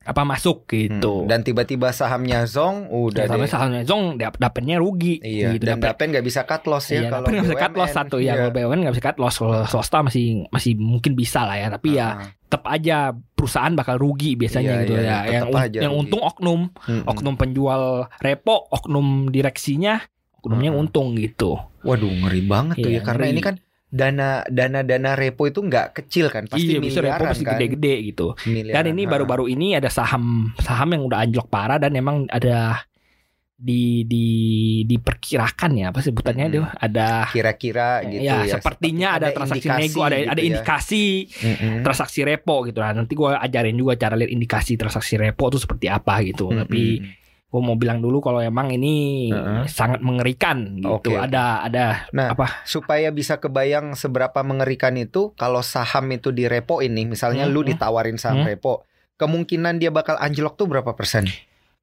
apa 0.00 0.24
masuk 0.24 0.64
gitu. 0.66 1.22
Hmm, 1.22 1.28
Dan 1.28 1.44
tiba-tiba 1.44 1.92
sahamnya 1.92 2.42
zong 2.44 2.88
udah 2.88 3.28
Dan 3.28 3.36
deh. 3.36 3.44
sahamnya 3.46 3.82
zong 3.84 4.16
dap 4.16 4.34
dapatnya 4.34 4.76
rugi 4.76 5.20
Iya, 5.20 5.52
gitu. 5.54 5.68
dan 5.68 5.76
Dapet- 5.76 6.08
nggak 6.08 6.24
bisa 6.24 6.40
cut 6.42 6.64
loss 6.64 6.88
ya 6.88 7.04
Iya, 7.04 7.08
kalau 7.10 7.28
nggak 7.28 7.44
bisa 7.44 7.58
cut 7.60 7.74
loss 7.74 7.92
satu 7.92 8.16
ya. 8.16 8.24
Iya. 8.24 8.32
Kalau 8.40 8.52
BUMN 8.56 8.78
nggak 8.80 8.94
bisa 8.96 9.04
cut 9.04 9.18
loss. 9.18 9.36
Kalau 9.36 9.60
swasta 9.66 10.00
masih 10.00 10.24
masih 10.48 10.72
mungkin 10.74 11.12
bisa 11.12 11.44
lah 11.44 11.54
ya. 11.54 11.68
Tapi 11.68 11.88
ya 11.92 12.08
Ah, 12.10 12.32
tetap 12.40 12.64
aja 12.66 12.96
perusahaan 13.12 13.70
bakal 13.70 13.94
rugi 13.94 14.34
biasanya 14.34 14.72
Iya, 14.72 14.82
gitu 14.82 14.92
iya, 14.94 15.04
ya. 15.04 15.16
tetep 15.20 15.28
Yang 15.52 15.60
aja 15.60 15.78
yang 15.78 15.92
rugi. 15.92 16.00
untung 16.02 16.22
oknum, 16.22 16.60
mm-mm. 16.72 17.02
oknum 17.06 17.34
penjual 17.36 17.82
repo, 18.16 18.56
oknum 18.70 19.06
direksinya, 19.28 20.00
oknumnya 20.34 20.70
Mm-mm. 20.70 20.80
untung 20.82 21.12
gitu. 21.14 21.60
Waduh 21.80 22.08
ngeri 22.10 22.42
banget 22.42 22.76
tuh 22.78 22.88
Iya, 22.88 22.96
ya 22.96 23.00
karena 23.04 23.24
ngeri. 23.28 23.34
ini 23.36 23.42
kan 23.42 23.54
dana 23.90 24.46
dana 24.46 24.86
dana 24.86 25.18
repo 25.18 25.50
itu 25.50 25.58
nggak 25.66 25.98
kecil 25.98 26.30
kan 26.30 26.46
pasti 26.46 26.78
iya, 26.78 26.80
bisa 26.80 27.02
repo 27.02 27.26
miliaran 27.26 27.30
pasti 27.34 27.44
kan 27.44 27.58
gede-gede 27.58 27.94
gitu. 28.14 28.26
Miliaran, 28.46 28.74
Dan 28.78 28.84
ini 28.94 29.02
baru-baru 29.10 29.50
ini 29.50 29.74
ada 29.74 29.90
saham 29.90 30.54
saham 30.62 30.94
yang 30.94 31.02
udah 31.10 31.18
anjlok 31.26 31.50
parah 31.50 31.82
dan 31.82 31.98
emang 31.98 32.30
ada 32.30 32.86
di 33.60 34.08
di 34.08 34.26
diperkirakan 34.88 35.70
ya 35.76 35.86
apa 35.92 36.00
sebutannya 36.00 36.48
itu 36.48 36.64
ada 36.64 37.28
kira-kira 37.28 38.00
gitu 38.08 38.24
ya, 38.24 38.48
ya, 38.48 38.56
sepertinya 38.56 39.20
ada, 39.20 39.36
transaksi 39.36 39.68
nego 39.68 40.00
ada 40.00 40.16
gitu 40.16 40.32
ada 40.32 40.40
ya. 40.40 40.46
indikasi 40.48 41.04
Mm-mm. 41.28 41.84
transaksi 41.84 42.24
repo 42.24 42.64
gitu 42.64 42.80
nah 42.80 42.96
nanti 42.96 43.12
gue 43.12 43.28
ajarin 43.28 43.76
juga 43.76 44.00
cara 44.00 44.16
lihat 44.16 44.32
indikasi 44.32 44.80
transaksi 44.80 45.20
repo 45.20 45.52
itu 45.52 45.60
seperti 45.60 45.92
apa 45.92 46.24
gitu 46.24 46.48
Mm-mm. 46.48 46.60
tapi 46.64 46.82
gue 47.50 47.58
mau 47.60 47.74
bilang 47.74 47.98
dulu 47.98 48.18
kalau 48.20 48.38
emang 48.38 48.70
ini 48.70 49.26
Heeh. 49.28 49.66
sangat 49.66 49.98
mengerikan 49.98 50.78
gitu 50.78 51.10
oke. 51.10 51.18
ada 51.18 51.60
ada 51.60 52.06
Nah, 52.10 52.30
apa 52.30 52.62
supaya 52.62 53.10
bisa 53.10 53.36
kebayang 53.36 53.92
seberapa 53.92 54.38
mengerikan 54.40 54.94
itu 54.94 55.34
kalau 55.34 55.58
saham 55.60 56.06
itu 56.08 56.30
di 56.30 56.46
repo 56.46 56.78
ini 56.78 57.04
misalnya 57.04 57.42
Hmm, 57.42 57.52
lu 57.52 57.60
hmm. 57.60 57.68
ditawarin 57.68 58.16
saham 58.16 58.42
Hmm. 58.42 58.48
repo 58.48 58.86
kemungkinan 59.16 59.76
dia 59.76 59.90
bakal 59.90 60.14
anjlok 60.16 60.54
tuh 60.54 60.66
berapa 60.66 60.94
persen? 60.94 61.26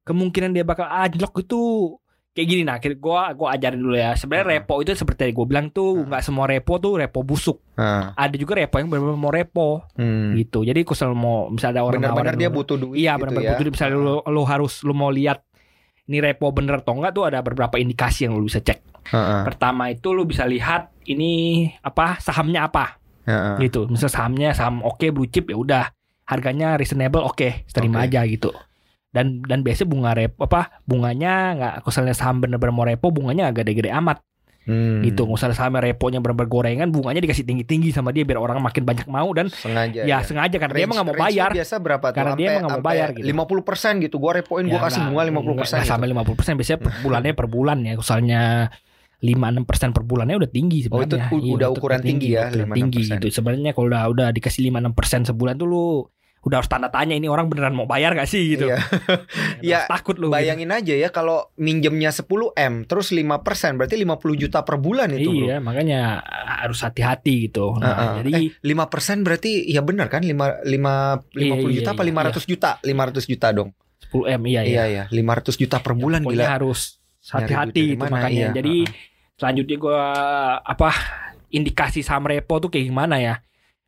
kemungkinan 0.02 0.50
dia 0.50 0.64
bakal 0.64 0.88
anjlok 0.88 1.36
itu 1.38 1.60
kayak 2.30 2.48
gini 2.48 2.62
nah 2.62 2.78
gue 2.78 2.94
gua 3.34 3.48
ajarin 3.52 3.76
dulu 3.76 3.92
ya 3.92 4.14
sebenarnya 4.14 4.46
Heeh. 4.46 4.60
repo 4.62 4.74
itu 4.78 4.94
seperti 4.94 5.28
gue 5.28 5.44
bilang 5.44 5.68
tuh 5.68 6.00
nggak 6.00 6.22
semua 6.22 6.46
repo 6.46 6.78
tuh 6.78 6.96
repo 6.96 7.20
busuk 7.20 7.60
Nah, 7.74 8.10
ada 8.12 8.34
juga 8.34 8.56
repo 8.56 8.78
yang 8.78 8.88
benar-benar 8.88 9.14
mau 9.16 9.30
repo 9.30 9.68
hmm. 9.94 10.34
gitu 10.34 10.62
jadi 10.62 10.80
kalau 10.80 11.12
mau 11.12 11.36
misalnya 11.46 11.78
ada 11.78 11.82
orang 11.84 12.00
Benar-benar 12.00 12.34
dia 12.34 12.48
butuh 12.48 12.74
duit 12.74 12.98
Iya 12.98 13.14
gitu 13.14 13.20
benar-benar 13.20 13.44
ya. 13.44 13.50
butuh 13.52 13.64
duit. 13.64 13.74
Misalnya 13.74 13.96
lu, 13.96 14.16
lu 14.24 14.42
harus 14.42 14.72
lu 14.80 14.90
mau 14.90 15.10
lihat 15.10 15.38
ini 16.08 16.18
repo 16.24 16.48
bener 16.50 16.80
atau 16.80 16.96
enggak 16.96 17.12
tuh 17.12 17.24
ada 17.28 17.44
beberapa 17.44 17.76
indikasi 17.76 18.24
yang 18.24 18.34
lu 18.34 18.48
bisa 18.48 18.64
cek. 18.64 18.80
Heeh, 19.12 19.40
Pertama 19.44 19.92
itu 19.92 20.12
lu 20.16 20.24
bisa 20.24 20.48
lihat 20.48 20.92
ini 21.04 21.64
apa 21.84 22.16
sahamnya 22.20 22.64
apa 22.68 22.96
heeh. 23.28 23.68
gitu. 23.68 23.84
Misal 23.88 24.08
sahamnya 24.08 24.56
saham 24.56 24.80
oke 24.80 25.04
blue 25.12 25.28
chip 25.28 25.48
ya 25.52 25.56
udah 25.56 25.84
harganya 26.28 26.76
reasonable 26.76 27.24
oke 27.24 27.68
terima 27.68 28.04
Oke. 28.04 28.06
aja 28.08 28.20
gitu. 28.24 28.50
Dan 29.08 29.40
dan 29.44 29.64
biasanya 29.64 29.88
bunga 29.88 30.10
repo 30.12 30.44
apa 30.44 30.84
bunganya 30.84 31.32
nggak 31.56 31.74
misalnya 31.88 32.12
saham 32.16 32.44
bener-bener 32.44 32.72
mau 32.72 32.84
repo 32.84 33.08
bunganya 33.08 33.48
agak 33.48 33.64
gede-gede 33.68 33.92
amat 33.96 34.20
Hmm. 34.68 35.00
gitu. 35.00 35.24
Kalau 35.24 35.34
misalnya 35.34 35.56
sahamnya 35.56 35.80
reponya 35.82 36.20
bener-bener 36.20 36.44
gorengan 36.46 36.88
bunganya 36.88 37.18
dikasih 37.18 37.42
tinggi-tinggi 37.42 37.88
sama 37.88 38.12
dia 38.12 38.22
biar 38.22 38.36
orang 38.36 38.60
makin 38.60 38.84
banyak 38.84 39.08
mau 39.08 39.32
dan 39.32 39.48
sengaja 39.48 40.04
ya, 40.04 40.20
sengaga 40.20 40.60
karena 40.60 40.74
dia 40.74 40.84
emang 40.84 40.96
nggak 41.00 41.08
mau 41.08 41.16
bayar. 41.18 41.50
biasa 41.50 41.74
berapa 41.78 42.06
tuh? 42.06 42.14
Karena 42.14 42.32
dia 42.32 42.44
Sampai- 42.44 42.52
emang 42.52 42.68
nggak 42.68 42.78
mau 42.78 42.86
bayar 42.86 43.08
gitu. 43.10 43.24
50% 43.24 44.04
gitu. 44.04 44.16
Gua 44.18 44.32
repoin 44.34 44.64
gua 44.64 44.76
Ya, 44.76 44.84
kasih 44.84 45.00
nggak- 45.00 45.10
bunga 45.10 45.24
50%. 45.24 45.56
nggak 45.72 45.80
gitu. 45.80 45.90
sampai 45.90 46.06
50% 46.12 46.54
biasanya 46.54 46.78
per 46.78 46.92
bulannya 47.02 47.32
per 47.32 47.46
bulan 47.48 47.78
ya 47.80 47.92
misalnya 47.96 48.42
5-6 49.18 49.34
persen 49.64 49.88
per 49.90 50.04
bulannya 50.04 50.36
udah 50.36 50.46
tinggi 50.46 50.78
Oh, 50.86 51.00
itu 51.00 51.16
sebenarnya. 51.16 51.34
u- 51.34 51.56
udah 51.56 51.68
ukuran 51.72 51.98
tinggi 51.98 52.28
ya, 52.30 52.46
ukuran 52.46 52.68
5-6%. 52.70 52.76
tinggi 52.76 53.00
gitu. 53.10 53.26
Sebenarnya 53.32 53.70
kalau 53.72 53.86
udah 53.88 54.02
udah 54.06 54.28
dikasih 54.30 54.60
5-6 54.62 54.92
persen 54.92 55.20
sebulan 55.24 55.54
tuh 55.56 55.66
lu 55.66 55.84
udah 56.48 56.58
harus 56.58 56.66
tanda 56.66 56.88
tanya 56.88 57.12
ini 57.12 57.28
orang 57.28 57.46
beneran 57.46 57.70
mau 57.70 57.84
bayar 57.84 58.12
gak 58.12 58.24
sih 58.24 58.56
gitu. 58.56 58.66
Iya. 58.66 58.80
Ya, 59.60 59.78
takut 59.84 60.16
lu. 60.16 60.26
gitu. 60.26 60.34
Bayangin 60.34 60.70
aja 60.70 60.94
ya 60.94 61.08
kalau 61.08 61.52
minjemnya 61.54 62.08
10 62.08 62.24
M 62.54 62.74
terus 62.82 63.12
5% 63.12 63.28
berarti 63.76 63.94
50 63.94 64.08
juta 64.38 64.62
per 64.62 64.76
bulan 64.76 65.12
itu 65.12 65.28
bro. 65.28 65.46
Iya, 65.46 65.56
makanya 65.58 66.24
harus 66.58 66.80
hati-hati 66.80 67.46
gitu. 67.46 67.76
Nah, 67.76 67.92
Heeh. 67.92 68.12
jadi 68.22 68.32
5% 68.64 69.20
berarti 69.20 69.66
ya 69.66 69.82
benar 69.82 70.08
kan 70.08 70.22
5 70.22 70.32
5 70.64 70.64
50 70.64 71.36
Iya, 71.36 71.54
iya, 71.54 71.74
juta 71.76 71.90
apa 71.92 72.02
iya, 72.02 72.10
500 72.32 72.42
juta? 72.46 72.70
500 72.80 73.24
juta 73.26 73.46
dong. 73.52 73.70
10 74.08 74.24
M 74.32 74.42
iya 74.46 74.60
Iya 74.62 74.84
iya. 74.88 75.04
ya, 75.04 75.04
500 75.12 75.52
juta 75.54 75.76
per 75.78 75.92
bulan 75.92 76.24
Pokoknya 76.24 76.48
gila. 76.48 76.54
harus 76.56 76.80
hati-hati 77.28 77.82
gitu 77.92 78.00
mana, 78.00 78.14
makanya. 78.14 78.40
iya. 78.40 78.48
Jadi 78.54 78.74
Heeh. 78.82 79.36
selanjutnya 79.36 79.76
gua 79.76 80.00
apa 80.58 80.88
indikasi 81.48 82.00
saham 82.00 82.24
repo 82.24 82.56
tuh 82.58 82.68
kayak 82.68 82.88
gimana 82.88 83.18
ya? 83.18 83.34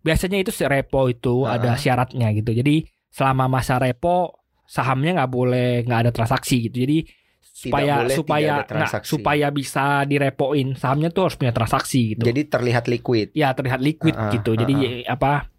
Biasanya 0.01 0.41
itu 0.41 0.51
si 0.51 0.65
repo 0.65 1.07
itu 1.07 1.45
Heeh. 1.45 1.55
ada 1.57 1.77
syaratnya 1.77 2.33
gitu. 2.33 2.51
Jadi 2.53 2.85
selama 3.11 3.51
masa 3.51 3.77
repo 3.77 4.41
sahamnya 4.65 5.19
nggak 5.21 5.33
boleh 5.33 5.83
nggak 5.85 6.01
ada 6.09 6.13
transaksi 6.15 6.71
gitu. 6.71 6.87
Jadi 6.87 6.99
supaya 7.43 8.01
boleh 8.01 8.17
supaya 8.17 8.53
nggak, 8.63 8.69
transaksi. 8.73 9.09
supaya 9.13 9.47
bisa 9.53 10.07
direpoin 10.09 10.73
sahamnya 10.81 11.13
tuh 11.13 11.29
harus 11.29 11.37
punya 11.37 11.53
transaksi 11.53 12.17
gitu. 12.17 12.25
Jadi 12.25 12.49
terlihat 12.49 12.89
liquid. 12.89 13.35
ya 13.37 13.53
terlihat 13.53 13.81
liquid 13.85 14.17
Heeh, 14.17 14.33
gitu. 14.41 14.57
Jadi 14.57 15.05
apa 15.05 15.51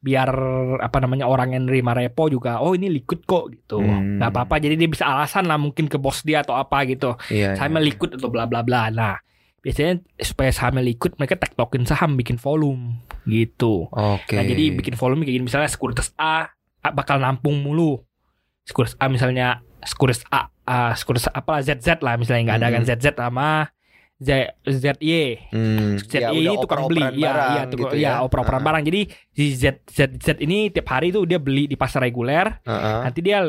biar 0.00 0.32
apa 0.80 0.96
namanya 1.04 1.28
orang 1.28 1.52
yang 1.52 1.68
nerima 1.68 1.92
repo 1.92 2.32
juga 2.32 2.64
oh 2.64 2.72
ini 2.72 2.88
liquid 2.88 3.28
kok 3.28 3.52
gitu. 3.52 3.84
Hmm. 3.84 4.16
nggak 4.16 4.32
apa-apa 4.32 4.56
jadi 4.56 4.72
dia 4.80 4.88
bisa 4.88 5.04
alasan 5.04 5.44
lah 5.44 5.60
mungkin 5.60 5.92
ke 5.92 6.00
bos 6.00 6.24
dia 6.24 6.40
atau 6.40 6.56
apa 6.56 6.88
gitu 6.88 7.20
Iya. 7.28 7.52
sahamnya 7.52 7.84
liquid 7.84 8.16
atau 8.16 8.32
bla 8.32 8.48
bla 8.48 8.64
bla. 8.64 8.88
Nah, 8.88 9.20
biasanya 9.60 10.00
supaya 10.20 10.50
sahamnya 10.50 10.80
liquid 10.80 11.16
mereka 11.20 11.36
tektokin 11.36 11.84
saham 11.84 12.16
bikin 12.16 12.40
volume 12.40 13.04
gitu. 13.28 13.86
Oke. 13.92 14.36
Nah, 14.36 14.44
jadi 14.44 14.72
bikin 14.72 14.96
volume 14.96 15.22
kayak 15.22 15.36
gini 15.36 15.44
misalnya 15.44 15.68
sekuritas 15.68 16.16
A, 16.16 16.48
A 16.80 16.88
bakal 16.90 17.20
nampung 17.20 17.60
mulu. 17.60 18.00
Sekuritas 18.64 18.96
A 18.96 19.12
misalnya 19.12 19.60
sekuritas 19.84 20.24
A, 20.32 20.48
A 20.64 20.96
sekuritas 20.96 21.28
apa 21.28 21.60
ZZ 21.60 22.00
lah 22.00 22.16
misalnya 22.16 22.52
nggak 22.52 22.58
ada 22.60 22.68
kan 22.72 22.82
Mhm. 22.84 22.88
ZZ 22.88 23.06
sama 23.12 23.48
Z 24.20 24.28
ZY. 24.68 25.48
Hmm, 25.48 25.96
ZY 25.96 26.20
ya 26.20 26.28
ini 26.28 26.52
tukang 26.60 26.92
beli, 26.92 27.00
oper-operan 27.00 27.12
iya, 27.16 27.24
barang 27.32 27.48
iya, 27.48 27.62
tukang, 27.64 27.80
gitu 27.80 27.96
iya, 27.96 28.12
ya. 28.12 28.14
oper-operan 28.20 28.60
Heeh. 28.60 28.68
barang. 28.68 28.82
Jadi 28.84 29.00
si 29.32 29.44
Z, 29.56 29.64
Z, 29.88 29.98
Z 30.20 30.28
ini 30.44 30.68
tiap 30.68 30.92
hari 30.92 31.08
tuh 31.08 31.24
dia 31.24 31.40
beli 31.40 31.64
di 31.64 31.72
pasar 31.72 32.04
reguler, 32.04 32.52
Heeh, 32.64 32.98
nanti 33.00 33.20
dia 33.24 33.40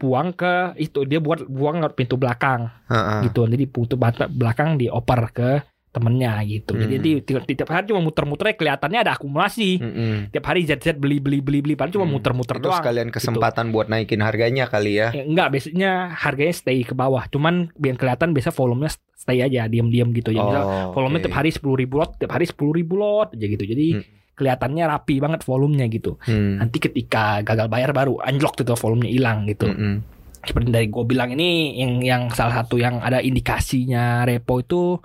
buang 0.00 0.32
ke 0.32 0.54
itu 0.76 1.04
dia 1.04 1.20
buat 1.20 1.44
buang 1.44 1.84
ke 1.84 1.88
pintu 1.94 2.16
belakang 2.16 2.72
heeh. 2.86 3.28
gitu 3.28 3.44
jadi 3.44 3.64
pintu 3.64 3.94
belakang 4.32 4.74
dioper 4.74 5.20
ke 5.30 5.50
temennya 5.90 6.38
gitu 6.44 6.78
jadi 6.78 6.96
Hmm. 7.18 7.20
tiap, 7.20 7.42
tiap 7.44 7.66
hari 7.68 7.84
cuma 7.84 7.98
muter-muter 7.98 8.54
kelihatannya 8.54 9.02
ada 9.02 9.12
akumulasi 9.12 9.70
Mm-mm. 9.76 10.30
tiap 10.30 10.46
hari 10.46 10.62
ZZ 10.62 10.94
beli 10.94 11.18
beli 11.18 11.42
beli 11.42 11.58
beli 11.60 11.74
paling 11.74 11.90
cuma 11.90 12.06
Hmm. 12.06 12.14
muter-muter 12.14 12.56
Itu 12.56 12.64
doang 12.64 12.78
sekalian 12.78 13.10
kesempatan 13.10 13.68
buat 13.68 13.86
naikin 13.86 14.22
harganya 14.22 14.64
kali 14.64 14.96
ya. 14.96 15.10
Ya, 15.10 15.26
enggak 15.26 15.50
biasanya 15.50 15.90
harganya 16.14 16.54
stay 16.54 16.80
ke 16.80 16.94
bawah 16.94 17.26
cuman 17.26 17.74
biar 17.74 17.98
kelihatan 17.98 18.30
biasa 18.30 18.50
volumenya 18.50 18.94
stay 19.12 19.42
aja 19.42 19.66
diam-diam 19.66 20.14
gitu 20.14 20.30
ya 20.30 20.40
misal 20.40 20.62
Oh, 20.62 20.94
volumenya 20.94 21.20
oke. 21.20 21.26
tiap 21.26 21.36
hari 21.36 21.50
sepuluh 21.50 21.76
ribu 21.76 21.98
lot 21.98 22.14
tiap 22.16 22.30
hari 22.30 22.46
sepuluh 22.46 22.70
ribu 22.72 22.94
lot 22.94 23.28
aja 23.28 23.46
gitu 23.48 23.64
jadi 23.64 23.86
Hmm. 23.92 24.06
Kelihatannya 24.34 24.84
rapi 24.86 25.18
banget 25.18 25.40
volumenya 25.42 25.86
gitu 25.86 26.16
Hmm. 26.24 26.58
nanti 26.58 26.78
ketika 26.78 27.40
gagal 27.40 27.66
bayar 27.66 27.90
baru 27.90 28.18
anjlok 28.18 28.56
tuh 28.56 28.74
volumenya 28.74 29.10
hilang 29.10 29.44
gitu 29.44 29.68
Mm-mm. 29.68 30.00
seperti 30.40 30.68
dari 30.68 30.86
gue 30.86 31.04
bilang 31.04 31.30
ini 31.30 31.76
yang 31.76 32.00
yang 32.00 32.22
salah 32.30 32.62
satu 32.62 32.76
yang 32.76 32.98
ada 32.98 33.20
indikasinya 33.20 34.24
repo 34.24 34.60
itu 34.60 34.96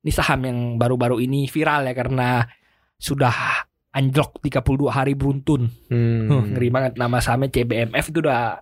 ini 0.00 0.10
saham 0.10 0.46
yang 0.46 0.58
baru-baru 0.76 1.18
ini 1.18 1.46
viral 1.46 1.82
ya 1.82 1.94
karena 1.94 2.46
sudah 2.94 3.66
anjlok 3.90 4.38
32 4.38 4.62
hari 4.86 5.16
beruntun. 5.16 5.72
Hmm. 5.88 6.28
Huh, 6.28 6.44
ngeri 6.46 6.68
banget 6.68 6.92
nama 6.94 7.18
sahamnya 7.18 7.48
CBMF 7.50 8.12
itu 8.12 8.20
udah 8.20 8.60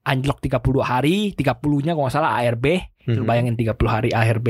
anjlok 0.00 0.38
32 0.40 0.80
hari, 0.80 1.16
30-nya 1.34 1.92
kalau 1.92 2.06
nggak 2.06 2.14
salah 2.14 2.38
ARB. 2.38 2.66
Lu 3.12 3.20
Mhm. 3.20 3.28
bayangin 3.28 3.54
30 3.58 3.90
hari 3.90 4.10
ARB. 4.10 4.48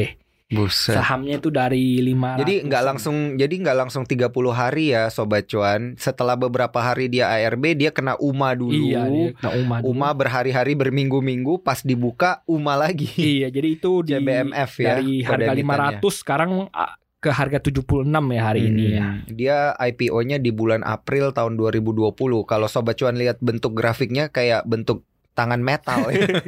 Buset. 0.50 0.99
Sahamnya 0.99 1.38
itu 1.38 1.47
dari 1.47 2.02
5 2.02 2.42
Jadi 2.42 2.54
nggak 2.66 2.83
langsung 2.83 3.38
jadi 3.38 3.54
nggak 3.54 3.76
langsung 3.87 4.02
30 4.02 4.26
hari 4.50 4.90
ya 4.90 5.07
sobat 5.07 5.47
cuan. 5.47 5.95
Setelah 5.95 6.35
beberapa 6.35 6.83
hari 6.83 7.07
dia 7.07 7.30
ARB 7.30 7.78
dia 7.78 7.95
kena 7.95 8.19
UMA 8.19 8.59
dulu. 8.59 8.75
Iya, 8.75 9.07
dia 9.07 9.30
kena 9.38 9.50
UMA. 9.54 9.76
dulu. 9.78 9.95
UMA 9.95 10.09
berhari-hari 10.11 10.75
berminggu-minggu 10.75 11.62
pas 11.62 11.78
dibuka 11.87 12.42
UMA 12.50 12.75
lagi. 12.75 13.07
Iya, 13.14 13.54
jadi 13.54 13.78
itu 13.78 13.92
di 14.07 14.19
CBMF 14.19 14.73
ya. 14.83 14.99
dari 14.99 15.23
harga 15.23 15.52
emitennya. 15.54 16.02
500 16.02 16.21
sekarang 16.21 16.50
ah, 16.75 16.99
ke 17.21 17.28
harga 17.28 17.61
76 17.61 18.09
ya 18.09 18.42
hari 18.42 18.61
ini 18.73 18.85
ya. 18.97 19.07
Hmm, 19.07 19.19
Dia 19.28 19.59
IPO-nya 19.76 20.40
di 20.40 20.50
bulan 20.57 20.80
April 20.83 21.37
tahun 21.37 21.61
2020. 21.61 22.16
Kalau 22.49 22.66
sobat 22.66 22.97
cuan 22.97 23.21
lihat 23.21 23.38
bentuk 23.45 23.76
grafiknya 23.76 24.33
kayak 24.33 24.64
bentuk 24.64 25.04
tangan 25.32 25.60
metal. 25.62 26.04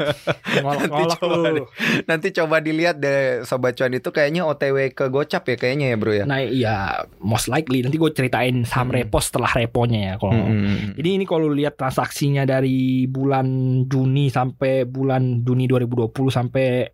Ngolok-ngolok 0.63 1.19
coba. 1.19 1.37
Nanti 2.07 2.29
coba 2.35 2.61
dilihat 2.61 3.01
deh 3.01 3.43
sobat 3.43 3.75
cuan 3.79 3.95
itu 3.95 4.09
kayaknya 4.13 4.45
OTW 4.45 4.93
ke 4.93 5.09
Gocap 5.09 5.49
ya 5.49 5.57
kayaknya 5.57 5.95
ya, 5.95 5.97
Bro 5.97 6.13
ya. 6.13 6.25
Nah 6.29 6.41
iya 6.43 7.07
most 7.23 7.49
likely 7.49 7.81
nanti 7.81 7.97
gue 7.97 8.11
ceritain 8.13 8.63
saham 8.69 8.93
Hmm. 8.93 8.99
repo 9.01 9.19
setelah 9.25 9.49
reponya 9.57 10.01
ya 10.13 10.15
kalau. 10.21 10.37
Hmm. 10.37 10.93
Jadi 10.99 11.09
ini 11.17 11.25
kalau 11.25 11.49
lihat 11.49 11.81
transaksinya 11.81 12.45
dari 12.45 13.09
bulan 13.09 13.47
Juni 13.89 14.29
sampai 14.29 14.85
bulan 14.85 15.41
Juni 15.41 15.65
2020 15.65 16.13
sampai 16.29 16.85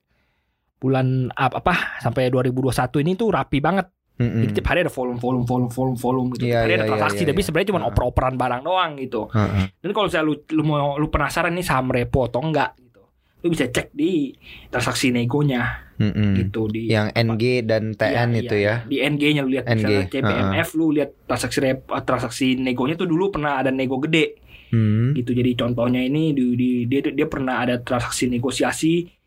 bulan 0.79 1.27
apa, 1.35 1.59
apa 1.59 1.75
sampai 1.99 2.31
2021 2.31 3.03
ini 3.03 3.19
tuh 3.19 3.35
rapi 3.35 3.59
banget 3.59 3.91
Mm-mm. 4.19 4.43
Jadi 4.43 4.53
tiap 4.59 4.67
hari 4.67 4.79
ada 4.83 4.91
volume, 4.91 5.17
volume, 5.17 5.47
volume, 5.47 5.71
volume, 5.71 5.95
volume 5.97 6.29
gitu. 6.35 6.43
Iya, 6.43 6.51
tiap 6.51 6.59
hari 6.59 6.69
iya, 6.69 6.77
ada 6.77 6.83
iya, 6.83 6.91
transaksi, 6.91 7.23
iya, 7.23 7.29
tapi 7.31 7.39
iya. 7.39 7.47
sebenarnya 7.47 7.69
cuma 7.71 7.79
Heeh. 7.79 7.91
oper-operan 7.95 8.35
barang 8.35 8.63
doang 8.63 8.91
gitu. 8.99 9.21
Heeh. 9.31 9.65
Dan 9.79 9.91
kalau 9.95 10.07
misalnya 10.07 10.27
lu, 10.27 10.35
lu 10.51 10.63
mau 10.63 10.91
lu 10.99 11.07
penasaran 11.07 11.53
nih 11.55 11.63
saham 11.63 11.87
repo 11.89 12.27
atau 12.27 12.41
enggak 12.43 12.71
gitu, 12.77 13.03
lu 13.39 13.47
bisa 13.49 13.65
cek 13.71 13.95
di 13.95 14.35
transaksi 14.67 15.15
negonya 15.15 15.87
Mm-mm. 15.97 16.35
gitu 16.37 16.67
di 16.67 16.91
Yang 16.91 17.09
NG 17.15 17.45
dan 17.63 17.83
TN 17.95 18.29
Iya, 18.35 18.41
itu 18.43 18.57
iya, 18.57 18.67
ya. 18.67 18.75
Di 18.85 18.97
NG-nya 19.01 19.41
lu 19.41 19.51
lihat 19.55 19.65
NG, 19.67 19.75
misalnya 19.79 20.03
CBMF 20.11 20.69
lu 20.75 20.87
lihat 20.91 21.11
transaksi 21.23 21.59
rep, 21.59 21.79
eh, 21.87 22.03
transaksi 22.03 22.47
negonya 22.55 22.95
tuh 22.95 23.07
dulu 23.07 23.31
pernah 23.31 23.63
ada 23.63 23.71
nego 23.71 23.99
gede 23.99 24.51
Hmm. 24.69 25.17
gitu. 25.17 25.33
Jadi 25.33 25.57
contohnya 25.57 26.05
ini 26.05 26.37
di, 26.37 26.53
di- 26.53 26.85
dia 26.85 27.01
dia 27.01 27.25
pernah 27.25 27.65
ada 27.65 27.81
transaksi 27.81 28.29
negosiasi 28.29 29.18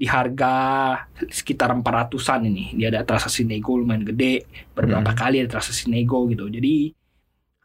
di 0.00 0.08
harga 0.08 0.54
sekitar 1.28 1.76
400-an 1.76 2.48
ini. 2.48 2.72
Dia 2.72 2.88
ada 2.88 3.04
transaksi 3.04 3.44
nego 3.44 3.76
lumayan 3.76 4.08
gede, 4.08 4.48
beberapa 4.72 5.12
Hmm. 5.12 5.18
kali 5.20 5.44
ada 5.44 5.60
transaksi 5.60 5.92
nego 5.92 6.24
gitu. 6.32 6.48
Jadi 6.48 6.96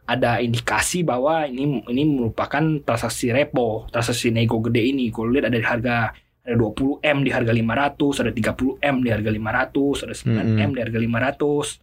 ada 0.06 0.44
indikasi 0.44 1.08
bahwa 1.08 1.48
ini 1.48 1.80
ini 1.88 2.04
merupakan 2.04 2.84
transaksi 2.84 3.32
repo, 3.32 3.88
transaksi 3.88 4.36
nego 4.36 4.60
gede 4.60 4.84
ini. 4.84 5.08
Kalau 5.16 5.32
lihat 5.32 5.48
ada 5.48 5.56
di 5.56 5.64
harga 5.64 6.12
ada 6.46 6.56
20 6.60 7.00
M 7.02 7.24
di 7.24 7.32
harga 7.32 7.50
500, 7.56 8.20
ada 8.22 8.30
30 8.36 8.78
M 8.84 8.96
di 9.02 9.10
harga 9.10 9.32
500, 9.32 10.04
ada 10.04 10.14
9 10.14 10.60
M 10.60 10.70
di 10.76 10.80
harga 10.84 11.00
500. 11.00 11.80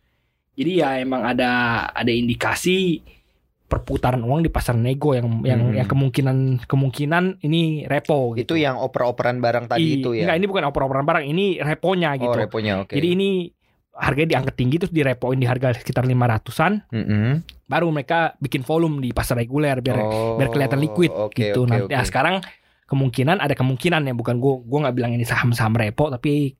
Jadi 0.53 0.73
ya 0.85 1.01
emang 1.01 1.25
ada 1.25 1.51
ada 1.89 2.13
indikasi 2.13 3.01
perputaran 3.73 4.21
uang 4.21 4.45
di 4.45 4.53
pasar 4.53 4.77
nego 4.77 5.17
yang 5.17 5.41
yang 5.41 5.61
Hmm. 5.65 5.73
yang 5.73 5.89
kemungkinan 5.89 6.37
kemungkinan 6.69 7.41
ini 7.41 7.89
repo 7.89 8.37
Itu 8.37 8.53
gitu. 8.53 8.55
yang 8.61 8.77
oper-operan 8.77 9.41
barang 9.41 9.65
tadi 9.67 9.81
I- 9.81 9.93
itu 9.97 10.13
ya. 10.13 10.29
Enggak, 10.29 10.37
ini 10.37 10.47
bukan 10.47 10.65
oper-operan 10.69 11.05
barang, 11.05 11.25
ini 11.25 11.57
reponya 11.57 12.13
Oh, 12.13 12.21
gitu. 12.21 12.37
reponya 12.37 12.85
oke. 12.85 12.93
Jadi 12.93 13.09
ini 13.09 13.49
harganya 13.93 14.37
diangkat 14.37 14.55
tinggi 14.55 14.77
terus 14.77 14.93
direpoin 14.93 15.37
di 15.37 15.45
harga 15.45 15.73
sekitar 15.73 16.05
500-an, 16.05 16.85
Mm-mm. 16.89 17.45
baru 17.67 17.89
mereka 17.89 18.37
bikin 18.39 18.61
volume 18.61 19.01
di 19.01 19.09
pasar 19.11 19.37
reguler 19.37 19.81
biar 19.81 19.97
Oh, 19.99 20.37
biar 20.37 20.49
kelihatan 20.49 20.77
liquid 20.79 21.09
oke, 21.09 21.33
gitu. 21.33 21.65
oke, 21.65 21.73
Nanti 21.73 21.85
oke. 21.89 21.93
nah, 21.93 22.05
sekarang 22.05 22.37
kemungkinan 22.85 23.41
ada 23.41 23.53
kemungkinan 23.53 24.05
ya 24.05 24.13
bukan 24.13 24.37
gua 24.37 24.61
gua 24.61 24.79
nggak 24.85 24.97
bilang 24.97 25.13
ini 25.13 25.25
saham-saham 25.25 25.73
repo 25.73 26.09
tapi 26.09 26.57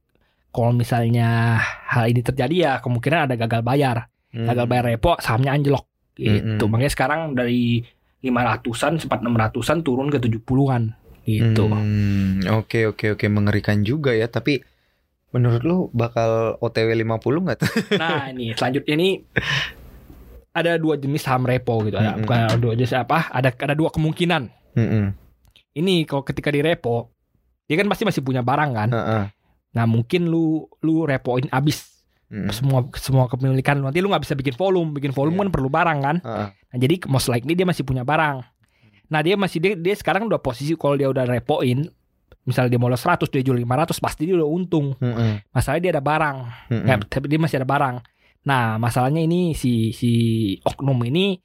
kalau 0.49 0.73
misalnya 0.73 1.57
hal 1.87 2.09
ini 2.09 2.21
terjadi 2.21 2.55
ya 2.55 2.73
kemungkinan 2.81 3.29
ada 3.29 3.37
gagal 3.37 3.61
bayar. 3.61 4.09
Hmm. 4.33 4.49
Gagal 4.49 4.65
bayar 4.65 4.85
repo 4.87 5.17
sahamnya 5.19 5.53
anjlok 5.53 5.92
gitu. 6.15 6.65
Mm-mm. 6.65 6.71
Makanya 6.71 6.93
sekarang 6.93 7.21
dari 7.33 7.83
500-an 8.23 9.03
sempat 9.03 9.19
600-an 9.21 9.79
turun 9.83 10.09
ke 10.09 10.19
70-an 10.23 10.95
gitu. 11.23 11.71
Hmm, 11.71 12.43
Oke 12.59 12.87
oke 12.87 13.15
oke 13.15 13.27
mengerikan 13.31 13.83
juga 13.83 14.15
ya. 14.15 14.27
Tapi 14.27 14.63
menurut 15.33 15.63
lu 15.65 15.79
bakal 15.91 16.59
OTW 16.61 16.93
50 16.93 17.45
nggak 17.47 17.59
tuh? 17.59 17.71
Nah, 18.03 18.31
ini 18.31 18.53
selanjutnya 18.55 18.95
ini 18.95 19.09
ada 20.53 20.77
dua 20.77 21.01
jenis 21.01 21.25
saham 21.25 21.49
repo 21.49 21.81
gitu. 21.89 21.97
Ada 21.97 22.15
Mm-mm. 22.15 22.23
bukan 22.27 22.39
ada 22.45 22.57
dua 22.61 22.73
jenis 22.77 22.93
apa? 22.93 23.33
Ada 23.33 23.51
ada 23.57 23.75
dua 23.75 23.89
kemungkinan. 23.89 24.43
Mm-mm. 24.77 25.05
Ini 25.73 26.05
kalau 26.05 26.23
ketika 26.23 26.53
di 26.53 26.61
repo 26.61 27.09
dia 27.65 27.81
kan 27.81 27.89
pasti 27.89 28.05
masih 28.05 28.21
punya 28.21 28.45
barang 28.45 28.71
kan. 28.77 28.89
Heeh. 28.93 29.25
Nah, 29.73 29.85
mungkin 29.89 30.29
lu 30.29 30.69
lu 30.85 31.09
repoin 31.09 31.49
abis 31.49 31.92
Mm-mm. 32.33 32.49
semua 32.51 32.81
semua 32.97 33.25
kepemilikan 33.29 33.77
lu. 33.77 33.85
Nanti 33.85 34.01
lu 34.01 34.09
nggak 34.09 34.25
bisa 34.25 34.33
bikin 34.33 34.57
volume. 34.57 34.91
Bikin 34.91 35.13
volume 35.13 35.37
Iya. 35.37 35.43
kan 35.43 35.49
perlu 35.53 35.69
barang 35.69 35.99
kan. 36.01 36.17
Heeh. 36.19 36.49
Nah, 36.49 36.79
jadi 36.81 36.95
most 37.07 37.29
likely 37.29 37.53
dia 37.53 37.63
masih 37.63 37.85
punya 37.85 38.03
barang. 38.03 38.41
Nah, 39.07 39.21
dia 39.21 39.37
masih 39.37 39.61
dia, 39.61 39.73
dia 39.77 39.93
sekarang 39.93 40.25
udah 40.25 40.41
posisi 40.41 40.73
kalau 40.73 40.97
dia 40.97 41.07
udah 41.07 41.23
repoin 41.23 41.85
misalnya 42.43 42.75
dia 42.75 42.81
modal 42.81 42.97
100 42.97 43.29
dia 43.29 43.45
jual 43.45 43.55
500 43.55 44.01
pasti 44.01 44.25
dia 44.25 44.35
udah 44.35 44.49
untung. 44.49 44.97
Mm-mm. 44.97 45.45
Masalahnya 45.49 45.83
dia 45.85 45.93
ada 45.93 46.03
barang. 46.03 46.37
Mm-mm. 46.67 46.83
Nggak, 46.83 46.99
tapi 47.07 47.27
dia 47.29 47.39
masih 47.39 47.57
ada 47.61 47.69
barang. 47.69 47.97
Nah, 48.43 48.75
masalahnya 48.75 49.21
ini 49.21 49.53
si 49.53 49.93
si 49.93 50.11
oknum 50.65 50.99
ini 51.05 51.39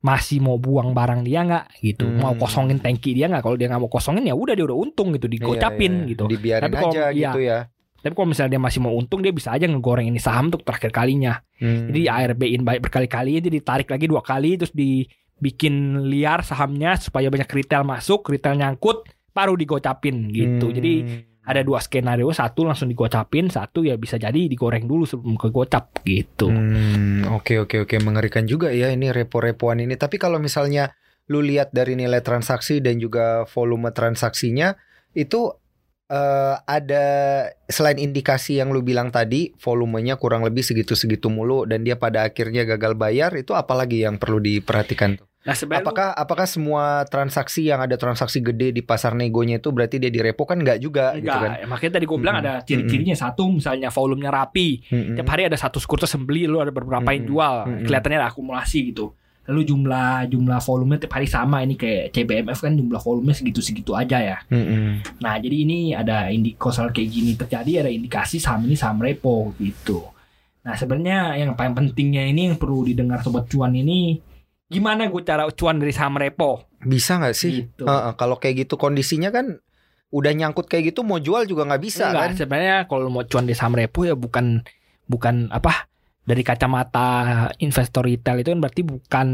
masih 0.00 0.40
mau 0.40 0.56
buang 0.56 0.90
barang 0.90 1.22
dia 1.22 1.44
nggak 1.44 1.76
gitu, 1.78 2.08
Hmm. 2.08 2.18
mau 2.18 2.32
kosongin 2.32 2.80
tangki 2.80 3.12
dia 3.12 3.28
nggak? 3.28 3.44
Kalau 3.44 3.54
dia 3.54 3.68
nggak 3.68 3.78
mau 3.78 3.92
kosongin 3.92 4.24
ya 4.24 4.32
udah 4.32 4.56
dia 4.56 4.64
udah 4.64 4.74
untung 4.74 5.12
gitu, 5.12 5.28
Iya, 5.28 5.34
digocapin 5.36 5.92
iya. 5.92 6.08
gitu. 6.08 6.24
Dibiarin 6.24 6.64
Tapi 6.66 6.74
kalau- 6.74 6.94
aja 6.96 7.04
iya. 7.12 7.30
gitu 7.30 7.40
ya. 7.44 7.58
Tapi 8.00 8.12
kalau 8.16 8.28
misalnya 8.32 8.56
dia 8.56 8.62
masih 8.62 8.80
mau 8.80 8.92
untung, 8.96 9.20
dia 9.20 9.30
bisa 9.30 9.52
aja 9.52 9.68
ngegoreng 9.68 10.08
ini 10.08 10.20
saham 10.20 10.48
untuk 10.48 10.64
terakhir 10.64 10.90
kalinya. 10.90 11.40
Hmm. 11.60 11.92
Jadi 11.92 12.08
ARB-in 12.08 12.64
baik 12.64 12.80
berkali-kali, 12.88 13.38
jadi 13.40 13.60
ditarik 13.60 13.88
lagi 13.88 14.08
dua 14.08 14.24
kali, 14.24 14.56
terus 14.56 14.72
dibikin 14.72 16.08
liar 16.08 16.40
sahamnya 16.42 16.96
supaya 16.96 17.28
banyak 17.28 17.48
retail 17.48 17.84
masuk, 17.84 18.24
retail 18.32 18.56
nyangkut, 18.56 19.04
baru 19.36 19.54
digocapin 19.54 20.32
gitu. 20.32 20.72
Hmm. 20.72 20.76
Jadi 20.76 20.94
ada 21.40 21.64
dua 21.64 21.80
skenario, 21.80 22.30
satu 22.30 22.68
langsung 22.68 22.86
digocapin, 22.86 23.48
satu 23.48 23.82
ya 23.82 23.96
bisa 23.96 24.20
jadi 24.20 24.46
digoreng 24.46 24.84
dulu 24.84 25.08
sebelum 25.08 25.40
kegocap 25.40 26.04
gitu. 26.04 26.52
Hmm, 26.52 27.26
oke 27.32 27.64
oke 27.64 27.88
oke 27.88 27.96
mengerikan 28.04 28.44
juga 28.44 28.70
ya 28.70 28.92
ini 28.92 29.08
repo-repoan 29.10 29.82
ini. 29.82 29.96
Tapi 29.96 30.20
kalau 30.20 30.36
misalnya 30.38 30.92
lu 31.32 31.40
lihat 31.40 31.74
dari 31.74 31.98
nilai 31.98 32.20
transaksi 32.20 32.78
dan 32.84 33.00
juga 33.02 33.48
volume 33.50 33.90
transaksinya 33.90 34.74
itu 35.14 35.50
eh, 36.10 36.54
ada 36.60 37.04
selain 37.64 37.96
indikasi 37.96 38.58
yang 38.58 38.68
lu 38.68 38.82
bilang 38.82 39.08
tadi 39.08 39.54
volumenya 39.56 40.18
kurang 40.18 40.42
lebih 40.42 40.60
segitu-segitu 40.60 41.30
mulu 41.30 41.64
dan 41.64 41.80
dia 41.80 41.94
pada 41.94 42.26
akhirnya 42.26 42.66
gagal 42.66 42.92
bayar 42.94 43.30
itu 43.32 43.54
apalagi 43.54 44.02
yang 44.02 44.18
perlu 44.18 44.36
diperhatikan 44.38 45.16
tuh? 45.16 45.30
Nah 45.40 45.56
sebenarnya 45.56 45.80
lu- 45.80 45.88
Apakah 45.88 46.08
apakah 46.12 46.44
semua 46.44 46.84
transaksi 47.06 47.64
yang 47.64 47.80
ada 47.80 47.96
transaksi 47.96 48.44
gede 48.44 48.76
di 48.76 48.82
pasar 48.82 49.16
negonya 49.16 49.56
itu 49.56 49.72
berarti 49.72 49.96
dia 49.96 50.12
direpo 50.12 50.44
kan 50.44 50.60
enggak 50.60 50.76
juga 50.78 51.16
gitu 51.16 51.24
Enggak, 51.24 51.40
kan? 51.40 51.50
ya, 51.56 51.66
makanya 51.66 51.92
tadi 51.96 52.04
gue 52.04 52.18
bilang 52.20 52.36
Mm-mm. 52.36 52.50
ada 52.52 52.60
ciri-cirinya 52.60 53.16
satu 53.16 53.48
misalnya 53.48 53.88
volumenya 53.88 54.28
rapi, 54.28 54.84
Mm-mm. 54.84 55.16
tiap 55.16 55.28
hari 55.30 55.48
ada 55.48 55.56
satu 55.56 55.80
sekuritas 55.80 56.12
yang 56.12 56.28
beli, 56.28 56.44
lu 56.44 56.60
ada 56.60 56.68
beberapa 56.68 57.08
yang 57.08 57.24
Mm-mm. 57.24 57.30
jual, 57.32 57.54
Mm-mm. 57.64 57.84
kelihatannya 57.88 58.18
ada 58.20 58.28
akumulasi 58.28 58.92
gitu. 58.92 59.16
Lalu 59.50 59.66
jumlah 59.66 60.30
jumlah 60.30 60.58
volumenya 60.62 61.02
tiap 61.02 61.18
hari 61.18 61.26
sama 61.26 61.66
ini 61.66 61.74
kayak 61.74 62.14
CBMF 62.14 62.58
kan 62.62 62.72
jumlah 62.72 63.02
volumenya 63.02 63.34
segitu-segitu 63.34 63.98
aja 63.98 64.22
ya. 64.22 64.38
Mm-mm. 64.46 65.02
Nah 65.18 65.34
jadi 65.36 65.56
ini 65.66 65.90
ada 65.90 66.30
indi 66.30 66.54
kalau 66.54 66.86
kayak 66.88 67.10
gini 67.10 67.34
terjadi 67.34 67.82
ada 67.82 67.90
indikasi 67.90 68.38
saham 68.38 68.62
ini 68.64 68.78
saham 68.78 69.02
repo 69.02 69.50
gitu. 69.58 70.06
Nah 70.62 70.78
sebenarnya 70.78 71.34
yang 71.34 71.58
paling 71.58 71.74
pentingnya 71.74 72.30
ini 72.30 72.54
yang 72.54 72.56
perlu 72.56 72.86
didengar 72.86 73.18
sobat 73.20 73.50
cuan 73.50 73.74
ini 73.74 74.22
gimana 74.70 75.10
gue 75.10 75.22
cara 75.26 75.50
cuan 75.50 75.82
dari 75.82 75.90
saham 75.90 76.14
repo 76.14 76.62
Bisa 76.78 77.18
nggak 77.18 77.34
sih? 77.34 77.66
gitu. 77.66 77.90
Heeh, 77.90 78.14
kalau 78.14 78.38
kayak 78.38 78.64
gitu 78.70 78.78
kondisinya 78.78 79.34
kan 79.34 79.58
udah 80.10 80.30
nyangkut 80.30 80.70
kayak 80.70 80.94
gitu 80.94 81.02
mau 81.02 81.18
jual 81.18 81.42
juga 81.42 81.66
nggak 81.66 81.82
bisa 81.82 82.14
Enggak, 82.14 82.22
kan? 82.22 82.30
sebenarnya 82.38 82.76
kalau 82.86 83.10
mau 83.10 83.26
cuan 83.26 83.46
di 83.46 83.54
saham 83.54 83.74
repo 83.74 84.06
ya 84.06 84.14
bukan 84.14 84.62
bukan 85.10 85.50
apa 85.50 85.89
dari 86.24 86.42
kacamata 86.44 87.50
investor 87.58 88.06
retail 88.06 88.40
itu 88.40 88.52
kan 88.52 88.60
berarti 88.60 88.82
bukan 88.84 89.28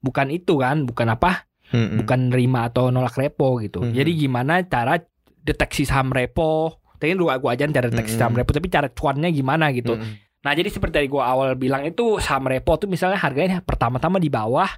bukan 0.00 0.26
itu 0.32 0.58
kan, 0.58 0.88
bukan 0.88 1.06
apa? 1.12 1.46
Mm-mm. 1.70 2.02
Bukan 2.02 2.34
nerima 2.34 2.66
atau 2.66 2.90
nolak 2.90 3.14
repo 3.14 3.62
gitu. 3.62 3.84
Mhm. 3.84 3.94
Jadi 3.94 4.10
gimana 4.26 4.58
cara 4.66 4.98
deteksi 5.44 5.86
saham 5.86 6.10
repo? 6.10 6.82
Tadi 6.98 7.16
gua 7.16 7.38
gua 7.38 7.54
ajarin 7.54 7.72
cara 7.72 7.88
deteksi 7.88 8.18
saham 8.18 8.34
repo, 8.34 8.50
tapi 8.52 8.68
cara 8.68 8.90
cuannya 8.90 9.30
gimana 9.30 9.70
gitu. 9.70 9.94
Mm-mm. 9.96 10.28
Nah, 10.40 10.52
jadi 10.56 10.72
seperti 10.72 11.04
tadi 11.04 11.08
gua 11.12 11.30
awal 11.30 11.54
bilang 11.54 11.84
itu 11.84 12.16
saham 12.18 12.48
repo 12.48 12.80
tuh 12.80 12.88
misalnya 12.88 13.20
harganya 13.20 13.60
pertama-tama 13.60 14.16
di 14.16 14.32
bawah, 14.32 14.68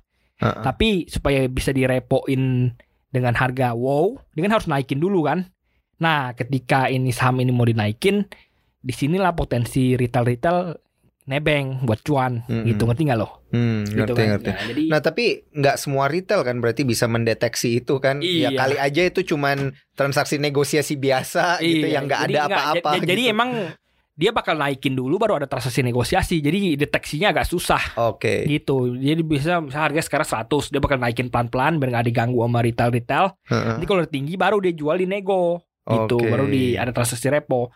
Heeh. 0.42 0.62
tapi 0.62 1.06
supaya 1.06 1.46
bisa 1.46 1.70
direpoin 1.70 2.74
dengan 3.12 3.34
harga 3.38 3.72
wow, 3.76 4.18
dia 4.34 4.42
kan 4.42 4.52
harus 4.58 4.66
naikin 4.66 4.98
dulu 4.98 5.26
kan. 5.26 5.46
Nah, 6.02 6.34
ketika 6.34 6.90
ini 6.90 7.14
saham 7.14 7.38
ini 7.38 7.54
mau 7.54 7.62
dinaikin, 7.62 8.26
di 8.82 8.90
sinilah 8.90 9.38
potensi 9.38 9.94
retail-retail 9.94 10.81
nebeng 11.24 11.82
buat 11.82 12.00
cuan 12.00 12.42
Mm-mm. 12.44 12.66
gitu 12.66 12.82
ngerti 12.82 13.02
nggak 13.04 13.16
lo? 13.16 13.46
Hmm, 13.48 13.84
Gitu 13.84 13.94
ngerti 14.10 14.16
kan. 14.16 14.28
ngerti. 14.32 14.48
Nah, 14.48 14.64
jadi 14.64 14.82
Nah 14.88 15.00
tapi 15.00 15.24
nggak 15.48 15.76
semua 15.76 16.04
retail 16.06 16.40
kan 16.40 16.58
berarti 16.58 16.82
bisa 16.82 17.06
mendeteksi 17.06 17.78
itu 17.78 17.96
kan? 17.96 18.18
Ya 18.18 18.48
Iya. 18.48 18.48
kali 18.52 18.76
aja 18.76 19.02
itu 19.04 19.20
cuman 19.24 19.58
transaksi 19.92 20.36
negosiasi 20.36 20.96
biasa 20.96 21.60
gitu 21.60 21.86
Iya, 21.86 21.94
yang 21.94 22.04
nggak 22.04 22.20
jadi 22.24 22.34
ada 22.36 22.46
apa-apa. 22.48 22.90
j- 22.96 23.06
Jadi 23.06 23.22
gitu. 23.22 23.32
emang 23.32 23.50
dia 24.12 24.28
bakal 24.30 24.54
naikin 24.54 24.92
dulu 24.92 25.16
baru 25.16 25.36
ada 25.36 25.46
transaksi 25.46 25.80
negosiasi. 25.80 26.38
Jadi 26.38 26.74
deteksinya 26.76 27.30
agak 27.30 27.46
susah 27.46 27.96
Oke. 28.02 28.44
gitu. 28.44 28.92
Jadi 28.92 29.22
bisa 29.22 29.56
harga 29.64 30.00
sekarang 30.00 30.26
100, 30.26 30.68
dia 30.68 30.78
bakal 30.78 30.96
naikin 30.96 31.26
pelan-pelan 31.26 31.76
biar 31.76 31.90
nggak 31.92 32.06
diganggu 32.08 32.38
sama 32.38 32.60
retail-retail. 32.60 33.30
Heeh. 33.46 33.72
Nanti 33.72 33.86
kalau 33.86 34.00
udah 34.00 34.10
tinggi 34.10 34.34
baru 34.34 34.58
dia 34.58 34.72
jual 34.72 34.96
di 34.96 35.06
nego 35.06 35.62
gitu, 35.82 36.14
Oke. 36.14 36.28
baru 36.28 36.46
di 36.46 36.74
ada 36.74 36.90
transaksi 36.90 37.26
repo. 37.26 37.70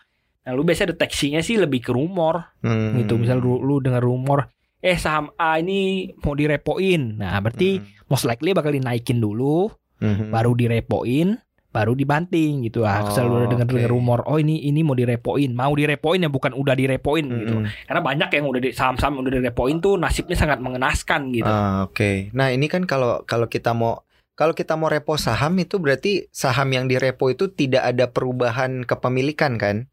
Nah, 0.47 0.55
lu 0.55 0.63
biasa 0.63 0.87
deteksinya 0.87 1.43
sih 1.43 1.59
lebih 1.59 1.83
ke 1.83 1.91
rumor 1.91 2.55
Hmm. 2.63 2.95
gitu. 2.95 3.19
Misal 3.19 3.37
lu, 3.37 3.59
lu 3.59 3.83
dengar 3.83 3.99
rumor, 3.99 4.47
eh 4.79 4.95
saham 4.95 5.35
A 5.35 5.59
ini 5.59 6.07
mau 6.23 6.31
direpoin. 6.31 7.19
Nah, 7.19 7.35
berarti 7.37 7.83
Hmm. 7.83 8.07
most 8.07 8.23
likely 8.23 8.55
bakal 8.55 8.71
dinaikin 8.71 9.19
dulu, 9.19 9.67
Mhm. 9.99 10.31
baru 10.31 10.55
direpoin, 10.55 11.35
baru 11.67 11.93
dibanting 11.93 12.63
gitu 12.63 12.87
ah. 12.87 13.03
Misal 13.03 13.27
lu 13.27 13.43
udah 13.43 13.49
dengar 13.51 13.67
dengar 13.67 13.85
Oke. 13.85 13.91
rumor, 13.91 14.19
oh 14.23 14.39
ini 14.39 14.63
ini 14.63 14.81
mau 14.81 14.95
direpoin, 14.95 15.51
mau 15.51 15.75
direpoin 15.75 16.23
ya 16.23 16.31
bukan 16.31 16.55
udah 16.55 16.73
direpoin 16.73 17.27
gitu. 17.27 17.55
Mhm. 17.59 17.85
Karena 17.85 18.01
banyak 18.01 18.29
yang 18.31 18.45
udah 18.47 18.61
di, 18.63 18.69
saham-saham 18.71 19.19
udah 19.19 19.33
direpoin 19.35 19.77
tuh 19.77 19.99
nasibnya 19.99 20.39
sangat 20.39 20.63
mengenaskan 20.63 21.35
gitu. 21.35 21.45
Ah, 21.45 21.83
Oke. 21.83 22.31
Nah 22.31 22.49
ini 22.49 22.65
kan 22.65 22.87
kalau 22.87 23.27
kalau 23.27 23.45
kita 23.45 23.75
mau 23.75 24.07
kalau 24.33 24.53
kita 24.53 24.77
mau 24.77 24.87
repo 24.87 25.17
saham 25.17 25.57
itu 25.57 25.75
berarti 25.75 26.29
saham 26.29 26.69
yang 26.69 26.85
direpo 26.85 27.27
itu 27.27 27.49
tidak 27.49 27.83
ada 27.83 28.05
perubahan 28.07 28.85
kepemilikan 28.85 29.57
kan? 29.57 29.89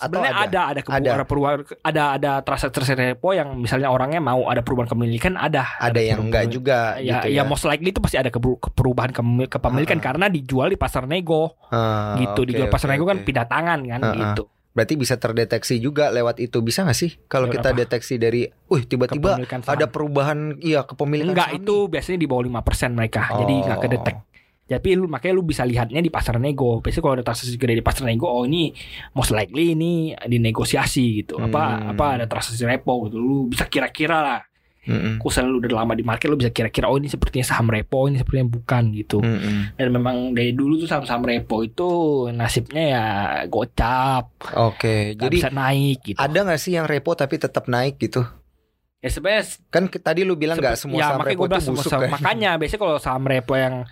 Sebenarnya 0.00 0.32
ada? 0.32 0.40
ada 0.40 0.60
ada, 0.66 0.80
kebu- 0.80 0.96
Ada. 0.96 1.10
ada 1.12 1.24
perubahan 1.24 1.56
ada 1.80 2.02
ada 2.12 2.30
transaksi 2.40 2.70
repo 2.90 3.28
yang 3.30 3.52
misalnya 3.54 3.86
orangnya 3.86 4.18
mau 4.18 4.46
ada 4.46 4.60
perubahan 4.60 4.86
kepemilikan 4.86 5.34
ada. 5.34 5.76
Ada 5.76 6.00
yang 6.00 6.24
enggak 6.24 6.48
juga 6.48 6.96
Ya, 6.96 7.20
gitu 7.20 7.28
ya 7.30 7.36
ya. 7.36 7.42
most 7.44 7.62
likely 7.62 7.88
itu 7.88 8.00
pasti 8.00 8.16
ada 8.16 8.28
kebu- 8.28 8.56
perubahan 8.70 9.10
kepemil- 9.10 9.46
kepemilikan 9.46 9.98
Ah. 9.98 10.02
karena 10.02 10.26
dijual 10.26 10.66
di 10.66 10.76
pasar 10.76 11.04
nego 11.04 11.60
Ah, 11.68 12.16
gitu. 12.16 12.40
oke, 12.40 12.48
dijual 12.48 12.66
pasar 12.66 12.88
oke, 12.88 12.94
nego 12.94 13.04
kan 13.04 13.18
pindah 13.20 13.44
tangan 13.44 13.78
kan 13.82 14.00
ah. 14.00 14.14
gitu. 14.16 14.44
Berarti 14.70 14.94
bisa 14.94 15.18
terdeteksi 15.18 15.76
juga 15.76 16.08
lewat 16.08 16.38
itu 16.38 16.62
bisa 16.62 16.80
nggak 16.80 16.94
sih? 16.94 17.18
Kalau 17.26 17.50
kita 17.50 17.74
apa? 17.74 17.78
deteksi 17.80 18.16
dari, 18.16 18.46
wih 18.66 18.82
tiba-tiba 18.84 19.34
ada 19.66 19.86
perubahan, 19.86 20.54
iya 20.58 20.86
kepemilikan 20.86 21.34
Enggak 21.34 21.50
saham 21.50 21.60
itu 21.60 21.76
biasanya 21.86 22.16
di 22.16 22.26
bawah 22.26 22.42
5% 22.62 22.94
mereka. 22.94 23.34
Jadi 23.34 23.50
Oh. 23.52 23.62
enggak 23.66 23.80
kedetek. 23.82 24.16
Tapi 24.70 24.94
lu 24.94 25.10
makanya 25.10 25.34
lu 25.34 25.42
bisa 25.42 25.66
lihatnya 25.66 25.98
di 25.98 26.08
pasar 26.08 26.38
nego. 26.38 26.78
Biasanya 26.78 27.02
kalau 27.02 27.14
ada 27.18 27.26
transaksi 27.26 27.58
gede 27.58 27.74
di 27.74 27.82
pasar 27.82 28.06
nego, 28.06 28.24
oh 28.24 28.46
ini 28.46 28.70
most 29.12 29.30
likely 29.30 29.74
ini 29.74 30.14
dinegosiasi 30.14 31.04
gitu. 31.20 31.36
Apa 31.36 31.62
Hmm. 31.76 31.90
apa 31.90 32.04
ada 32.14 32.24
transaksi 32.24 32.62
repo 32.62 33.10
gitu. 33.10 33.18
Lu 33.18 33.36
bisa 33.46 33.66
kira-kira 33.66 34.18
lah. 34.20 34.40
Mm-mm. 34.80 35.20
Misalnya 35.20 35.50
lu 35.50 35.60
udah 35.60 35.76
lama 35.76 35.92
di 35.92 36.00
market 36.00 36.24
lu 36.24 36.40
bisa 36.40 36.48
kira-kira 36.48 36.88
oh 36.88 36.96
ini 36.96 37.04
sepertinya 37.04 37.44
saham 37.44 37.68
repo, 37.68 38.08
ini 38.08 38.16
sepertinya 38.16 38.48
bukan 38.48 38.82
gitu. 38.94 39.20
Mm-mm. 39.20 39.76
Dan 39.76 39.92
memang 39.92 40.32
dari 40.32 40.56
dulu 40.56 40.78
tuh 40.78 40.88
saham-saham 40.88 41.20
repo 41.20 41.60
itu 41.60 41.88
nasibnya 42.32 42.82
ya 42.88 43.04
gocap, 43.44 44.32
Oke, 44.56 45.12
nggak 45.12 45.20
jadi 45.20 45.36
bisa 45.36 45.50
naik 45.52 45.98
gitu. 46.00 46.16
ada 46.16 46.38
nggak 46.40 46.56
sih 46.56 46.72
yang 46.72 46.88
repo 46.88 47.12
tapi 47.12 47.36
tetap 47.36 47.68
naik 47.68 47.98
gitu? 47.98 48.24
Ya 49.00 49.08
sebenarnya 49.08 49.60
Kan 49.68 49.88
tadi 49.90 50.24
lu 50.24 50.32
bilang 50.34 50.56
nggak 50.56 50.76
semua 50.76 50.96
ya, 50.96 51.12
saham 51.12 51.28
repo 51.28 51.44
gua 51.44 51.60
itu 51.60 51.72
busuk 51.72 51.84
saham- 51.84 52.02
kan? 52.02 52.10
Makanya 52.16 52.50
biasanya 52.56 52.80
kalau 52.80 52.96
saham 52.96 53.24
repo 53.24 53.54
yang 53.56 53.84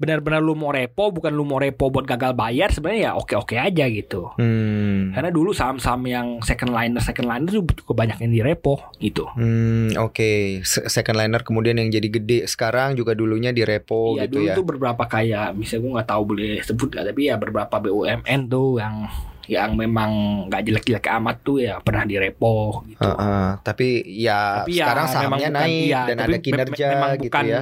benar-benar 0.00 0.40
lu 0.40 0.56
mau 0.56 0.72
repo 0.72 1.12
bukan 1.12 1.28
lu 1.28 1.44
mau 1.44 1.60
repo 1.60 1.92
buat 1.92 2.08
gagal 2.08 2.32
bayar 2.32 2.72
sebenarnya 2.72 3.02
ya 3.02 3.12
oke-oke 3.14 3.52
aja 3.52 3.84
gitu. 3.86 4.32
Hmm. 4.34 5.12
Karena 5.12 5.28
dulu 5.28 5.52
saham-saham 5.52 6.00
yang 6.02 6.26
second 6.40 6.72
liner 6.72 6.98
second 6.98 7.28
liner 7.28 7.44
itu 7.46 7.60
banyak 7.86 8.16
yang 8.18 8.32
di 8.32 8.40
repo 8.40 8.80
gitu. 8.96 9.28
Hmm, 9.36 9.92
oke. 9.94 10.64
Se- 10.64 10.88
Second 10.90 11.16
liner 11.16 11.44
kemudian 11.44 11.76
yang 11.76 11.92
jadi 11.92 12.08
gede 12.08 12.38
sekarang 12.46 12.96
juga 12.96 13.12
dulunya 13.12 13.52
di 13.52 13.60
repo 13.60 14.16
Iya 14.16 14.24
gitu 14.24 14.32
dulu 14.34 14.46
ya. 14.46 14.54
tuh 14.54 14.64
beberapa 14.64 15.04
kayak 15.04 15.52
misalnya 15.52 15.80
gue 15.80 15.92
nggak 15.94 16.08
tahu 16.08 16.22
boleh 16.26 16.52
sebut 16.60 16.88
nggak 16.88 17.04
tapi 17.06 17.20
ya 17.22 17.34
beberapa 17.36 17.76
BUMN 17.78 18.40
tuh 18.48 18.80
yang 18.80 19.04
yang 19.44 19.74
memang 19.74 20.10
nggak 20.46 20.62
jelek-jelek 20.62 21.06
amat 21.12 21.36
tuh 21.42 21.58
ya 21.58 21.76
pernah 21.76 22.06
di 22.06 22.14
repo 22.14 22.86
gitu. 22.86 23.02
Heeh, 23.02 23.58
tapi 23.60 23.88
ya 24.16 24.62
Tapi 24.62 24.72
ya 24.72 24.86
sekarang 24.86 25.06
sahamnya 25.10 25.50
naik 25.52 25.84
iya, 25.84 26.00
dan 26.06 26.16
ada 26.16 26.30
me- 26.30 26.38
kinerja 26.40 26.86
memang 26.88 27.10
gitu 27.18 27.24
bukan, 27.26 27.44
ya. 27.44 27.60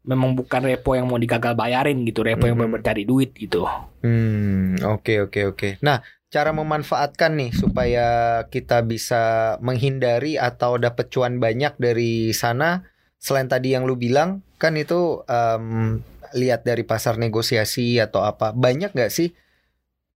Memang 0.00 0.32
bukan 0.32 0.64
repo 0.64 0.96
yang 0.96 1.06
mau 1.08 1.20
digagal 1.20 1.52
bayarin 1.52 2.00
gitu, 2.08 2.24
repo 2.24 2.48
yang 2.48 2.56
Mm-mm. 2.56 2.80
benar 2.80 2.86
cari 2.92 3.04
duit 3.04 3.36
gitu. 3.36 3.68
Hmm, 4.00 4.80
oke 4.80 5.28
oke 5.28 5.40
oke. 5.52 5.68
Nah, 5.84 6.00
cara 6.32 6.56
memanfaatkan 6.56 7.36
nih 7.36 7.50
supaya 7.52 8.06
kita 8.48 8.80
bisa 8.86 9.56
menghindari 9.60 10.40
atau 10.40 10.80
dapat 10.80 11.12
cuan 11.12 11.36
banyak 11.36 11.76
dari 11.76 12.32
sana 12.32 12.88
selain 13.20 13.50
tadi 13.50 13.76
yang 13.76 13.84
lu 13.84 14.00
bilang 14.00 14.40
kan 14.56 14.72
itu 14.80 15.20
em, 15.28 16.00
lihat 16.32 16.64
dari 16.64 16.86
pasar 16.86 17.20
negosiasi 17.20 18.00
atau 18.00 18.24
apa. 18.24 18.56
Banyak 18.56 18.96
nggak 18.96 19.12
sih 19.12 19.36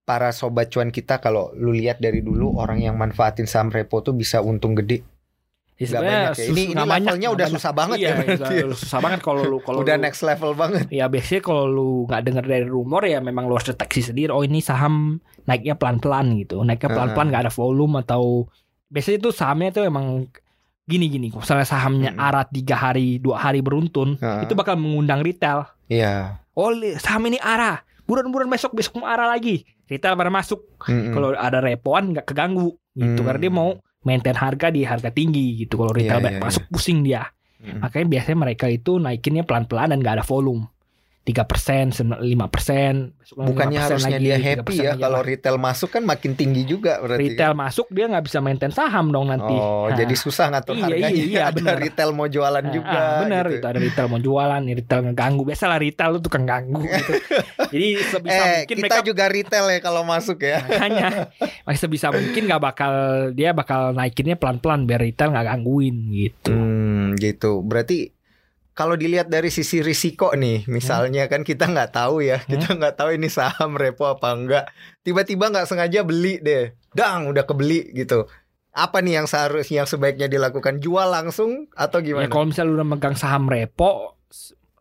para 0.08 0.32
sobat 0.32 0.68
cuan 0.72 0.92
kita 0.92 1.20
kalau 1.20 1.52
lu 1.56 1.72
lihat 1.72 2.00
dari 2.00 2.20
dulu 2.24 2.56
orang 2.60 2.80
yang 2.80 2.96
manfaatin 2.96 3.48
saham 3.48 3.68
repo 3.68 4.00
tuh 4.00 4.16
bisa 4.16 4.40
untung 4.40 4.72
gede. 4.76 5.04
Ya, 5.74 5.86
sebenarnya 5.90 6.18
banyak 6.22 6.38
ya. 6.38 6.44
Ini 6.44 6.54
ini 6.54 6.62
nggak 6.70 6.86
banyak, 6.86 7.10
levelnya 7.10 7.30
udah 7.34 7.46
susah 7.50 7.72
banget 7.74 7.96
iya, 7.98 8.10
ya 8.14 8.36
udah 8.62 8.78
susah 8.78 9.00
banget 9.02 9.20
kalau 9.20 9.42
lu 9.42 9.58
kalau 9.58 9.82
Udah 9.82 9.96
lu- 9.98 10.04
next 10.06 10.22
level 10.22 10.54
banget. 10.54 10.86
Ya 10.88 11.04
biasanya 11.06 11.42
kalau 11.42 11.64
lu 11.66 11.88
nggak 12.06 12.22
dengar 12.22 12.44
dari 12.44 12.62
rumor 12.64 13.02
ya 13.02 13.18
memang 13.18 13.44
lu 13.44 13.58
harus 13.58 13.66
deteksi 13.66 14.06
sendiri. 14.06 14.30
Oh 14.30 14.40
ini 14.40 14.62
saham 14.62 15.18
naiknya 15.44 15.74
pelan-pelan 15.74 16.38
gitu. 16.38 16.62
Naiknya 16.62 16.94
pelan-pelan 16.94 17.26
nggak 17.26 17.42
ada 17.44 17.52
volume 17.52 17.98
atau 18.00 18.46
biasanya 18.86 19.18
itu 19.18 19.30
sahamnya 19.30 19.68
itu 19.70 19.82
emang 19.82 20.30
gini-gini. 20.84 21.32
Misalnya 21.32 21.66
sahamnya 21.66 22.10
Mm-mm. 22.12 22.22
arat 22.22 22.48
tiga 22.52 22.76
hari 22.76 23.18
dua 23.18 23.40
hari 23.40 23.58
beruntun 23.58 24.14
Heeh. 24.14 24.46
itu 24.46 24.54
bakal 24.54 24.76
mengundang 24.76 25.20
retail. 25.20 25.66
Iya. 25.88 26.38
Oh 26.54 26.70
saham 26.96 27.26
ini 27.26 27.42
arah. 27.42 27.82
Buruan-buruan 28.04 28.46
besok 28.46 28.76
besok 28.76 29.00
mau 29.00 29.08
arah 29.08 29.26
lagi. 29.26 29.66
Retail 29.84 30.14
pada 30.14 30.30
masuk. 30.30 30.60
Mm-mm. 30.86 31.10
Kalau 31.10 31.28
ada 31.32 31.58
repoan 31.58 32.14
nggak 32.14 32.26
keganggu 32.26 32.76
gitu 32.94 33.20
Hmm. 33.20 33.26
karena 33.26 33.40
dia 33.40 33.50
mau 33.50 33.74
maintain 34.04 34.36
harga 34.36 34.68
di 34.68 34.84
harga 34.84 35.10
tinggi 35.10 35.64
gitu. 35.64 35.80
Kalau 35.80 35.92
retail 35.92 36.20
banyak 36.20 36.40
iya, 36.40 36.44
masuk 36.44 36.64
pusing 36.68 37.00
dia. 37.02 37.24
Mm-mm. 37.64 37.80
Makanya 37.80 38.06
biasanya 38.06 38.38
mereka 38.38 38.66
itu 38.68 39.00
naikinnya 39.00 39.44
pelan-pelan 39.48 39.96
dan 39.96 39.98
nggak 40.04 40.20
ada 40.20 40.24
volume. 40.24 40.68
3%, 41.24 42.20
5%, 42.20 42.20
besok 43.16 43.36
Bukannya 43.40 43.80
5% 43.80 43.86
harusnya 43.88 44.12
lagi, 44.12 44.22
dia 44.22 44.36
3% 44.36 44.44
happy 44.44 44.74
ya 44.76 44.92
kalau 44.94 45.20
retail 45.20 45.56
masuk 45.56 45.88
kan 45.88 46.04
makin 46.04 46.36
tinggi 46.36 46.68
juga 46.68 47.00
berarti. 47.00 47.32
retail 47.32 47.56
masuk 47.56 47.88
dia 47.88 48.04
nggak 48.06 48.24
bisa 48.24 48.38
maintain 48.38 48.68
saham 48.68 49.08
dong 49.08 49.32
nanti. 49.32 49.48
Oh, 49.50 49.88
Nah, 49.88 49.96
jadi 49.96 50.12
susah 50.12 50.52
ngatur 50.52 50.76
Iya, 50.76 50.84
harganya. 50.84 51.08
iya, 51.08 51.24
iya, 51.24 51.42
ada 51.48 51.56
bener. 51.56 51.76
retail 51.80 52.10
mau 52.12 52.28
jualan 52.28 52.60
nah, 52.60 52.68
juga. 52.70 52.98
ah, 53.00 53.20
bener 53.24 53.44
gitu. 53.46 53.56
itu 53.56 53.66
ada 53.66 53.80
retail 53.80 54.06
mau 54.06 54.20
jualan, 54.20 54.60
retail 54.66 55.00
ngeganggu. 55.02 55.42
Biasalah 55.44 55.78
retail 55.78 56.10
lu 56.10 56.20
tukang 56.20 56.44
ganggu 56.44 56.84
gitu. 56.84 57.12
jadi 57.72 57.88
sebisa 58.04 58.36
Eh, 58.36 58.44
mungkin 58.60 58.76
kita 58.76 58.80
mereka 58.84 59.00
juga 59.00 59.24
retail 59.26 59.66
ya 59.66 59.80
kalau 59.80 60.02
masuk 60.04 60.38
ya. 60.38 60.60
makanya 60.68 61.08
makanya 61.64 61.80
sebisa 61.80 62.06
mungkin 62.12 62.42
nggak 62.44 62.62
bakal 62.62 62.92
dia 63.32 63.50
bakal 63.50 63.80
naikinnya 63.90 64.36
pelan-pelan 64.36 64.84
biar 64.84 65.00
retail 65.00 65.32
nggak 65.32 65.46
gangguin 65.46 65.96
gitu. 66.12 66.52
Hmm, 66.52 67.16
gitu. 67.16 67.64
Berarti 67.64 68.12
kalau 68.74 68.98
dilihat 68.98 69.30
dari 69.30 69.48
sisi 69.48 69.80
risiko 69.80 70.34
nih, 70.34 70.66
misalnya 70.66 71.30
kan 71.30 71.46
kita 71.46 71.70
nggak 71.70 71.94
tahu 71.94 72.26
ya, 72.26 72.42
kita 72.50 72.74
nggak 72.74 72.98
tahu 72.98 73.14
ini 73.14 73.30
saham 73.30 73.78
repo 73.78 74.10
apa 74.10 74.34
enggak. 74.34 74.64
Tiba-tiba 75.00 75.48
nggak 75.48 75.70
sengaja 75.70 76.02
beli 76.02 76.42
deh, 76.42 76.74
dang 76.90 77.30
udah 77.30 77.46
kebeli 77.46 77.94
gitu. 77.94 78.26
Apa 78.74 78.98
nih 78.98 79.22
yang 79.22 79.26
seharusnya 79.30 79.86
yang 79.86 79.88
sebaiknya 79.88 80.26
dilakukan? 80.26 80.82
Jual 80.82 81.06
langsung 81.06 81.70
atau 81.78 82.02
Ya 82.02 82.18
gimana? 82.18 82.26
kalau 82.26 82.50
misalnya 82.50 82.74
lu 82.74 82.76
udah 82.82 82.88
megang 82.90 83.14
saham 83.14 83.46
repo 83.46 84.18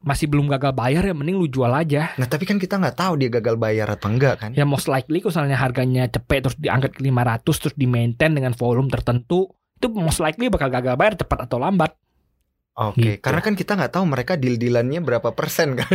masih 0.03 0.27
belum 0.27 0.51
gagal 0.51 0.75
bayar 0.75 1.05
ya 1.05 1.15
mending 1.15 1.37
lu 1.37 1.47
jual 1.47 1.69
aja. 1.69 2.11
Nah 2.19 2.27
tapi 2.27 2.43
kan 2.43 2.57
kita 2.57 2.75
nggak 2.75 2.97
tahu 2.97 3.15
dia 3.15 3.29
gagal 3.29 3.55
bayar 3.55 3.87
atau 3.93 4.09
enggak 4.11 4.41
kan? 4.41 4.51
Ya 4.51 4.65
most 4.65 4.89
likely 4.89 5.23
misalnya 5.23 5.55
harganya 5.55 6.09
cepet 6.09 6.43
terus 6.43 6.57
diangkat 6.59 6.97
ke 6.97 7.05
500 7.05 7.45
terus 7.45 7.75
di 7.77 7.85
maintain 7.87 8.33
dengan 8.33 8.51
volume 8.51 8.89
tertentu 8.89 9.47
itu 9.79 9.87
most 9.93 10.19
likely 10.19 10.51
bakal 10.51 10.67
gagal 10.67 10.97
bayar 10.97 11.13
cepat 11.15 11.47
atau 11.47 11.61
lambat. 11.61 11.95
Oke, 12.73 12.97
Gitu. 12.97 13.21
karena 13.21 13.37
kan 13.39 13.53
kita 13.53 13.71
nggak 13.73 13.91
tahu 13.91 14.01
mereka 14.03 14.33
deal-dealannya 14.33 14.97
berapa 14.99 15.29
persen 15.31 15.75
kan? 15.79 15.93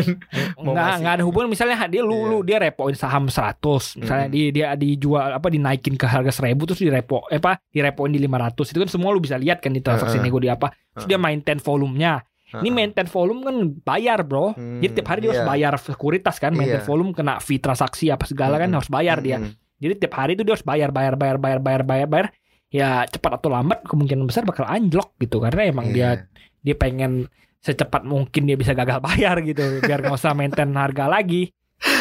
Nggak 0.54 0.94
nggak 0.96 1.14
ada 1.18 1.24
hubungan 1.24 1.50
misalnya 1.50 1.74
dia 1.86 2.00
lu 2.00 2.14
lu 2.24 2.38
dia 2.40 2.56
repoin 2.56 2.94
saham 2.94 3.26
100 3.26 3.98
misalnya 3.98 4.26
Mm. 4.26 4.32
dia 4.32 4.46
dia 4.48 4.66
dijual 4.72 5.34
apa 5.34 5.48
dinaikin 5.48 5.94
ke 5.94 6.06
harga 6.06 6.30
1000 6.32 6.54
terus 6.64 6.78
direpo 6.78 7.26
eh, 7.26 7.36
apa 7.36 7.58
direpoin 7.68 8.08
di 8.08 8.20
500 8.20 8.62
itu 8.64 8.78
kan 8.78 8.88
semua 8.88 9.10
lu 9.10 9.18
bisa 9.18 9.34
lihat 9.34 9.58
kan 9.58 9.70
di 9.70 9.80
transaksi 9.80 10.16
Heeh. 10.16 10.24
nego 10.24 10.38
di 10.38 10.46
apa 10.46 10.70
terus 10.92 11.06
dia 11.06 11.18
maintain 11.18 11.58
volumenya 11.58 12.22
ini 12.54 12.70
maintain 12.70 13.04
volume 13.04 13.42
kan 13.42 13.56
bayar 13.84 14.22
bro 14.22 14.54
Hmm, 14.54 14.78
jadi 14.78 14.92
tiap 14.94 15.08
hari 15.08 15.20
dia 15.20 15.30
harus 15.30 15.42
iya. 15.42 15.50
bayar 15.50 15.72
sekuritas 15.76 16.38
kan 16.38 16.50
maintain 16.50 16.78
Iya. 16.78 16.86
volume 16.86 17.10
kena 17.10 17.36
fee 17.38 17.58
transaksi 17.58 18.08
apa 18.08 18.24
segala 18.24 18.56
kan 18.56 18.70
harus 18.70 18.88
bayar 18.88 19.18
dia. 19.18 19.42
Jadi 19.76 19.94
tiap 19.96 20.14
hari 20.16 20.32
itu 20.32 20.42
dia 20.42 20.54
harus 20.54 20.64
bayar, 20.64 20.88
bayar, 20.88 21.14
bayar, 21.14 21.36
bayar, 21.36 21.58
bayar, 21.58 21.82
bayar, 21.84 22.06
bayar. 22.08 22.26
Ya 22.68 23.08
cepat 23.08 23.40
atau 23.40 23.48
lambat 23.48 23.80
kemungkinan 23.88 24.28
besar 24.28 24.44
bakal 24.44 24.68
anjlok 24.68 25.16
gitu 25.16 25.40
karena 25.40 25.68
emang 25.68 25.88
dia 25.88 26.20
Iya. 26.20 26.24
dia 26.60 26.74
pengen 26.76 27.32
secepat 27.58 28.04
mungkin 28.04 28.44
dia 28.44 28.54
bisa 28.54 28.76
gagal 28.76 29.00
bayar 29.00 29.40
gitu 29.40 29.80
biar 29.80 30.04
nggak 30.04 30.14
usah 30.14 30.36
maintain 30.36 30.68
harga 30.76 31.08
lagi. 31.08 31.50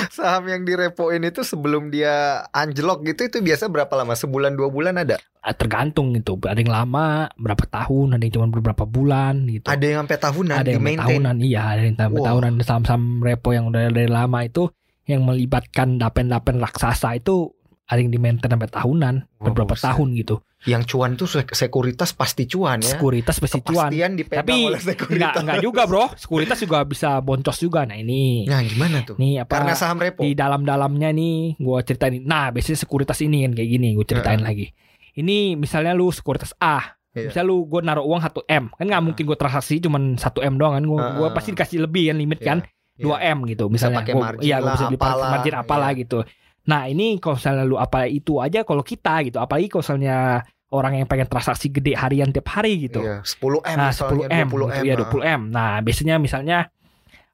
saham 0.10 0.50
yang 0.50 0.66
direpoin 0.66 1.22
itu 1.22 1.46
sebelum 1.46 1.94
dia 1.94 2.42
anjlok 2.50 3.06
gitu 3.06 3.30
itu 3.30 3.38
biasa 3.46 3.70
berapa 3.70 3.94
lama? 3.94 4.18
Sebulan 4.18 4.58
dua 4.58 4.74
bulan 4.74 4.98
ada? 4.98 5.22
Ah, 5.38 5.54
Tergantung 5.54 6.18
gitu. 6.18 6.34
Ada 6.42 6.58
yang 6.66 6.74
lama, 6.74 7.30
berapa 7.38 7.62
tahun, 7.70 8.18
ada 8.18 8.24
yang 8.26 8.34
cuma 8.42 8.48
beberapa 8.50 8.90
bulan 8.90 9.46
gitu. 9.46 9.70
Ada 9.70 9.86
yang 9.86 9.98
sampai 10.04 10.18
tahunan 10.18 10.56
ada 10.58 10.70
yang 10.74 10.82
tahunan, 10.98 11.36
iya, 11.46 11.62
ada 11.78 11.82
yang 11.86 11.94
sampai 11.94 12.20
Wah. 12.20 12.28
tahunan 12.34 12.52
saham-saham 12.66 13.04
repo 13.22 13.54
yang 13.54 13.70
udah 13.70 13.94
dari 13.94 14.10
lama 14.10 14.40
itu 14.42 14.66
yang 15.06 15.24
melibatkan 15.24 16.02
dapen-dapen 16.02 16.60
raksasa 16.60 17.16
itu 17.16 17.54
ada 17.88 17.98
yang 17.98 18.10
di 18.10 18.18
maintain 18.18 18.48
sampai 18.48 18.68
tahunan, 18.68 19.16
Wah, 19.34 19.44
beberapa 19.44 19.72
buset. 19.72 19.88
tahun 19.88 20.08
gitu. 20.14 20.36
Yang 20.64 20.84
cuan 20.90 21.12
tuh 21.14 21.24
sek- 21.26 21.52
sekuritas 21.52 22.12
pasti 22.12 22.44
cuan 22.46 22.80
ya. 22.80 22.92
Sekuritas 22.92 23.38
pasti 23.38 23.60
cuan. 23.62 23.88
Kepastian 23.88 24.12
dipegang 24.14 24.44
Tapi 24.44 24.56
oleh 24.66 24.82
sekuritas. 24.82 25.16
Enggak, 25.16 25.34
enggak 25.40 25.60
juga 25.62 25.82
bro 25.84 26.06
Sekuritas 26.14 26.58
juga 26.58 26.82
bisa 26.84 27.10
boncos 27.20 27.58
juga 27.58 27.86
Nah 27.86 27.94
ini 27.96 28.44
Nah 28.44 28.60
gimana 28.62 29.00
tuh? 29.02 29.16
Nih 29.16 29.38
apa 29.38 29.54
Karena 29.54 29.72
saham 29.72 29.96
repo. 29.96 30.20
Di 30.20 30.34
dalam-dalamnya 30.34 31.10
nih 31.12 31.56
Gue 31.56 31.78
ceritain 31.82 32.18
Nah 32.20 32.50
biasanya 32.50 32.74
sekuritas 32.76 33.22
ini 33.22 33.46
kan 33.46 33.54
kayak 33.54 33.70
gini 33.70 33.94
Gue 33.94 34.04
ceritain 34.04 34.42
lagi 34.42 34.74
Ini 35.14 35.56
misalnya 35.56 35.94
lu 35.94 36.10
sekuritas 36.10 36.58
A 36.58 36.98
Iya. 37.14 37.30
Misal 37.30 37.46
lu 37.46 37.64
gue 37.64 37.80
naruh 37.80 38.02
uang 38.04 38.20
1M 38.20 38.64
Kan 38.72 38.86
nggak 38.88 39.04
mungkin 39.04 39.24
gue 39.24 39.38
transaksi 39.38 39.78
Cuman 39.80 40.18
1M 40.18 40.54
doang 40.56 40.74
kan 40.74 40.84
Gue 40.84 40.98
Heeh. 41.00 41.32
pasti 41.32 41.50
dikasih 41.52 41.80
lebih 41.80 42.04
kan 42.08 42.18
limit 42.18 42.40
kan 42.42 42.58
Iya. 42.94 43.14
2M 43.14 43.38
gitu 43.48 43.70
Misalnya 43.70 44.02
pakai 44.02 44.12
Gua- 44.12 44.24
margin 44.28 44.42
Iya 44.44 44.56
gue 44.56 44.66
lah, 44.66 44.74
bisa 44.76 44.86
beli 44.88 44.98
apalah. 45.00 45.30
margin 45.32 45.54
apalah 45.56 45.90
Iya. 45.92 46.02
gitu 46.02 46.20
Nah 46.68 46.86
ini 46.92 47.16
kalau 47.18 47.40
misalnya 47.40 47.64
lu 47.64 47.80
apa 47.80 48.06
itu 48.12 48.44
aja 48.44 48.68
Kalau 48.68 48.84
kita 48.84 49.24
gitu 49.24 49.40
Apalagi 49.40 49.72
kalau 49.72 49.84
misalnya 49.88 50.44
Orang 50.68 51.00
yang 51.00 51.08
pengen 51.08 51.32
transaksi 51.32 51.72
gede 51.72 51.96
harian 51.96 52.28
tiap 52.36 52.52
hari 52.52 52.92
gitu 52.92 53.00
Iya, 53.00 53.24
10 53.24 53.64
M 53.64 53.78
Nah, 53.80 53.88
misalnya 53.88 54.28
10M, 54.28 54.48
20 54.52 54.68
gitu 54.68 54.84
M. 54.84 54.84
ya 54.84 54.96
20 55.00 55.24
M. 55.24 55.42
Nah, 55.48 55.72
biasanya 55.80 56.16
misalnya 56.20 56.58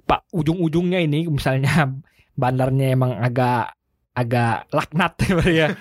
Pak 0.03 0.29
ujung-ujungnya 0.35 0.99
ini 1.01 1.25
misalnya 1.31 1.89
bandarnya 2.41 2.93
emang 2.93 3.17
agak 3.17 3.73
agak 4.13 4.69
laknat 4.69 5.17
ya. 5.49 5.73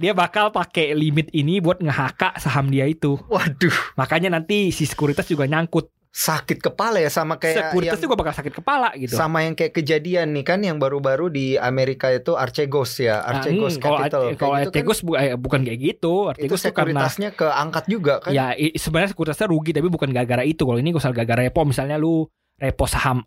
dia 0.00 0.16
bakal 0.16 0.48
pakai 0.48 0.96
limit 0.96 1.28
ini 1.36 1.60
buat 1.60 1.84
ngehaka 1.84 2.40
saham 2.40 2.72
dia 2.72 2.88
itu. 2.88 3.20
Waduh, 3.28 3.76
Makanya 4.00 4.32
nanti 4.32 4.72
si 4.72 4.88
sekuritas 4.88 5.28
juga 5.28 5.44
nyangkut. 5.44 5.92
Sakit 6.16 6.64
kepala 6.64 6.96
ya 6.96 7.12
sama 7.12 7.36
kayak 7.36 7.68
sekuritas 7.68 8.00
yang 8.00 8.04
juga 8.08 8.16
bakal 8.16 8.32
sakit 8.32 8.54
kepala 8.56 8.88
gitu. 8.96 9.12
sama 9.12 9.44
yang 9.44 9.52
kayak 9.52 9.76
kejadian 9.76 10.32
nih 10.32 10.48
kan 10.48 10.64
yang 10.64 10.80
baru-baru 10.80 11.28
di 11.28 11.60
Amerika 11.60 12.08
itu 12.08 12.32
Archegos 12.32 12.96
ya, 12.96 13.20
Nah, 13.20 13.36
Archegos 13.36 13.76
hmm, 13.76 13.82
kalau 13.84 13.98
Capital. 14.00 14.20
Kalau 14.24 14.24
Kayak 14.24 14.32
gitu 14.32 14.40
kan, 14.40 14.64
Archegos 14.64 14.98
bu- 15.04 15.18
eh, 15.20 15.36
bukan 15.36 15.60
kayak 15.60 15.76
gitu. 15.76 15.92
itu 15.92 16.12
Archegos 16.32 16.60
karena 16.64 16.72
sekuritasnya 16.72 17.28
keangkat 17.36 17.84
juga 17.84 18.14
kan. 18.24 18.32
ya 18.32 18.56
sebenarnya 18.56 19.12
sekuritasnya 19.12 19.46
rugi 19.52 19.76
tapi 19.76 19.88
bukan 19.92 20.08
gara-gara 20.08 20.40
itu. 20.40 20.64
Kalau 20.64 20.80
ini 20.80 20.96
usah 20.96 21.12
gara-gara 21.12 21.44
repo 21.44 21.68
misalnya 21.68 22.00
lu 22.00 22.24
repo 22.56 22.88
saham 22.88 23.20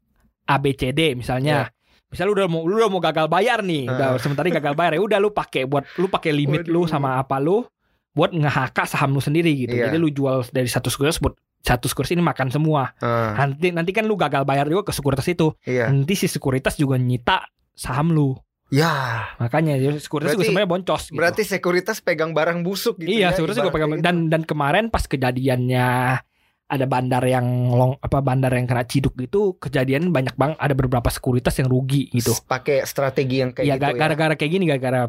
ABCD 0.50 1.14
misalnya. 1.14 1.70
Misalnya 2.10 2.26
lu 2.26 2.36
udah 2.42 2.48
mau 2.50 2.62
lu 2.66 2.74
udah 2.74 2.90
mau 2.90 2.98
gagal 2.98 3.30
bayar 3.30 3.62
nih, 3.62 3.86
udah 3.86 4.18
sementara 4.18 4.50
gagal 4.50 4.74
bayar 4.74 4.98
ya 4.98 5.02
udah 5.06 5.22
lu 5.22 5.30
pakai 5.30 5.70
buat 5.70 5.86
lu 6.02 6.10
pakai 6.10 6.34
limit 6.34 6.66
lu 6.66 6.90
Waduh. 6.90 6.90
sama 6.90 7.22
apa 7.22 7.38
lu 7.38 7.62
buat 8.18 8.34
ngehaka 8.34 8.90
saham 8.90 9.14
lu 9.14 9.22
sendiri 9.22 9.54
gitu. 9.54 9.78
Iya. 9.78 9.94
Jadi 9.94 9.98
lu 10.02 10.10
jual 10.10 10.42
dari 10.50 10.66
satu 10.66 10.90
sekuritas 10.90 11.22
buat 11.22 11.38
satu 11.60 11.86
sekuritas 11.86 12.14
ini 12.14 12.24
makan 12.24 12.50
semua. 12.50 12.96
Ah, 13.00 13.36
Nanti 13.36 13.70
nanti 13.70 13.92
kan 13.92 14.04
lu 14.04 14.16
gagal 14.16 14.44
bayar 14.44 14.66
juga 14.66 14.90
ke 14.90 14.94
sekuritas 14.94 15.28
itu. 15.28 15.54
iya. 15.64 15.88
Nanti 15.88 16.16
si 16.16 16.26
sekuritas 16.26 16.76
juga 16.76 16.96
nyita 16.96 17.46
saham 17.72 18.12
lu. 18.12 18.36
Ya, 18.70 19.26
Makanya 19.42 19.82
sekuritas 19.98 20.38
juga 20.38 20.46
Berarti- 20.46 20.46
sebenarnya 20.46 20.70
boncos 20.70 21.04
gitu. 21.10 21.18
berarti 21.18 21.42
sekuritas 21.42 21.98
pegang 22.00 22.38
barang 22.38 22.62
busuk 22.62 23.02
gitu 23.02 23.10
iya, 23.10 23.34
ya. 23.34 23.34
sekuritas 23.34 23.58
juga 23.58 23.74
pegang 23.74 23.90
ibaratnya 23.90 24.06
dan 24.06 24.30
dan 24.30 24.42
kemarin 24.46 24.94
pas 24.94 25.10
kejadiannya 25.10 26.22
ada 26.70 26.86
bandar 26.86 27.26
yang 27.26 27.44
long 27.70 27.98
apa 27.98 28.22
bandar 28.22 28.54
yang 28.54 28.64
kena 28.64 28.86
ciduk 28.86 29.18
gitu 29.18 29.58
kejadian 29.58 30.14
banyak 30.14 30.34
bang 30.34 30.54
ada 30.56 30.72
beberapa 30.72 31.10
sekuritas 31.10 31.58
yang 31.58 31.66
rugi 31.66 32.08
itu. 32.08 32.30
gitu. 32.30 32.34
Pakai 32.46 32.86
strategi 32.86 33.42
yang 33.42 33.52
kayak 33.52 33.66
Iya 33.66 33.76
gitu 33.76 33.90
ya. 33.90 33.98
gara-gara 33.98 34.34
kayak 34.34 34.52
gini 34.52 34.64
gara-gara 34.64 35.02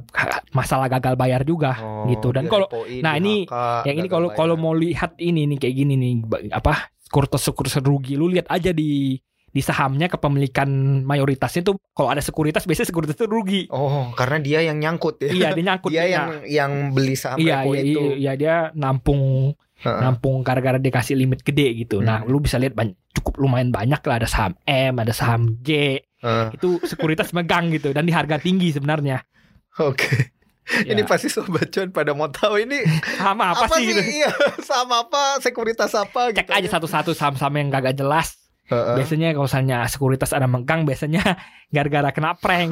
masalah 0.51 0.89
gagal 0.89 1.15
bayar 1.15 1.45
juga 1.45 1.77
Oh, 1.77 2.09
gitu. 2.09 2.33
Dan 2.33 2.49
kalau 2.49 2.67
nah, 2.99 3.15
ini 3.15 3.45
di-HK, 3.45 3.85
yang 3.85 3.97
ini 3.97 4.09
kalau 4.09 4.29
kalau 4.33 4.57
mau 4.57 4.73
lihat 4.73 5.15
ini 5.17 5.45
nih 5.47 5.59
kayak 5.59 5.75
gini 5.77 5.95
nih 5.95 6.13
apa 6.51 6.89
sekuritas 6.99 7.43
sekuritas 7.43 7.79
rugi 7.81 8.15
lu 8.15 8.27
lihat 8.27 8.49
aja 8.49 8.73
di 8.73 9.21
di 9.51 9.59
sahamnya 9.59 10.07
kepemilikan 10.07 10.71
mayoritasnya 11.03 11.67
tuh 11.67 11.75
kalau 11.91 12.07
ada 12.09 12.23
sekuritas 12.23 12.63
biasanya 12.65 12.89
sekuritas 12.89 13.19
itu 13.19 13.27
rugi. 13.27 13.63
Oh, 13.69 14.15
karena 14.15 14.39
dia 14.39 14.63
yang 14.63 14.79
nyangkut 14.79 15.19
ya. 15.21 15.29
iya 15.29 15.49
dia 15.51 15.65
nyangkut 15.67 15.91
dia 15.93 16.01
Nah, 16.01 16.09
yang 16.09 16.29
yang 16.47 16.73
beli 16.91 17.19
saham 17.19 17.37
iya, 17.37 17.61
repo 17.61 17.75
iya, 17.75 17.83
itu. 17.83 18.01
iya, 18.01 18.15
iya, 18.17 18.33
dia 18.33 18.55
nampung 18.73 19.51
Heeh. 19.81 19.97
nampung 19.99 20.41
gara-gara 20.41 20.77
dikasih 20.77 21.17
limit 21.17 21.41
gede 21.41 21.73
gitu. 21.75 21.99
Nah, 21.99 22.21
Hmm. 22.21 22.29
lu 22.29 22.39
bisa 22.39 22.57
lihat 22.57 22.73
banyak, 22.73 22.93
cukup 23.13 23.41
lumayan 23.41 23.69
banyak 23.69 23.97
lah 23.99 24.17
ada 24.17 24.29
saham 24.29 24.53
M, 24.63 24.95
ada 24.95 25.11
saham 25.11 25.57
J. 25.59 26.01
Heeh. 26.21 26.47
Itu 26.53 26.77
sekuritas 26.83 27.33
megang 27.33 27.69
gitu 27.71 27.91
dan 27.91 28.05
di 28.05 28.13
harga 28.13 28.37
tinggi 28.37 28.71
sebenarnya. 28.71 29.25
Oke. 29.79 30.09
Ya, 30.71 30.95
Ini 30.95 31.03
pasti 31.03 31.27
sobat 31.27 31.67
cuan 31.75 31.91
pada 31.91 32.15
mau 32.15 32.31
tahu 32.31 32.63
ini 32.63 32.79
sama 33.19 33.51
apa, 33.51 33.67
sih 33.75 33.91
gitu. 33.91 34.23
Iya, 34.23 34.31
sama 34.71 35.03
apa? 35.03 35.43
Sekuritas 35.43 35.91
apa 35.93 36.31
Cek 36.31 36.47
gitu. 36.47 36.53
aja 36.55 36.69
satu-satu 36.71 37.11
saham-saham 37.11 37.59
yang 37.59 37.75
gak 37.75 37.99
jelas. 37.99 38.39
Heeh. 38.71 38.95
Biasanya 38.95 39.35
kalau 39.35 39.51
misalnya 39.51 39.83
sekuritas 39.91 40.31
ada 40.31 40.47
megang 40.47 40.87
biasanya 40.87 41.27
gara-gara 41.75 42.15
kena 42.15 42.39
prank. 42.39 42.71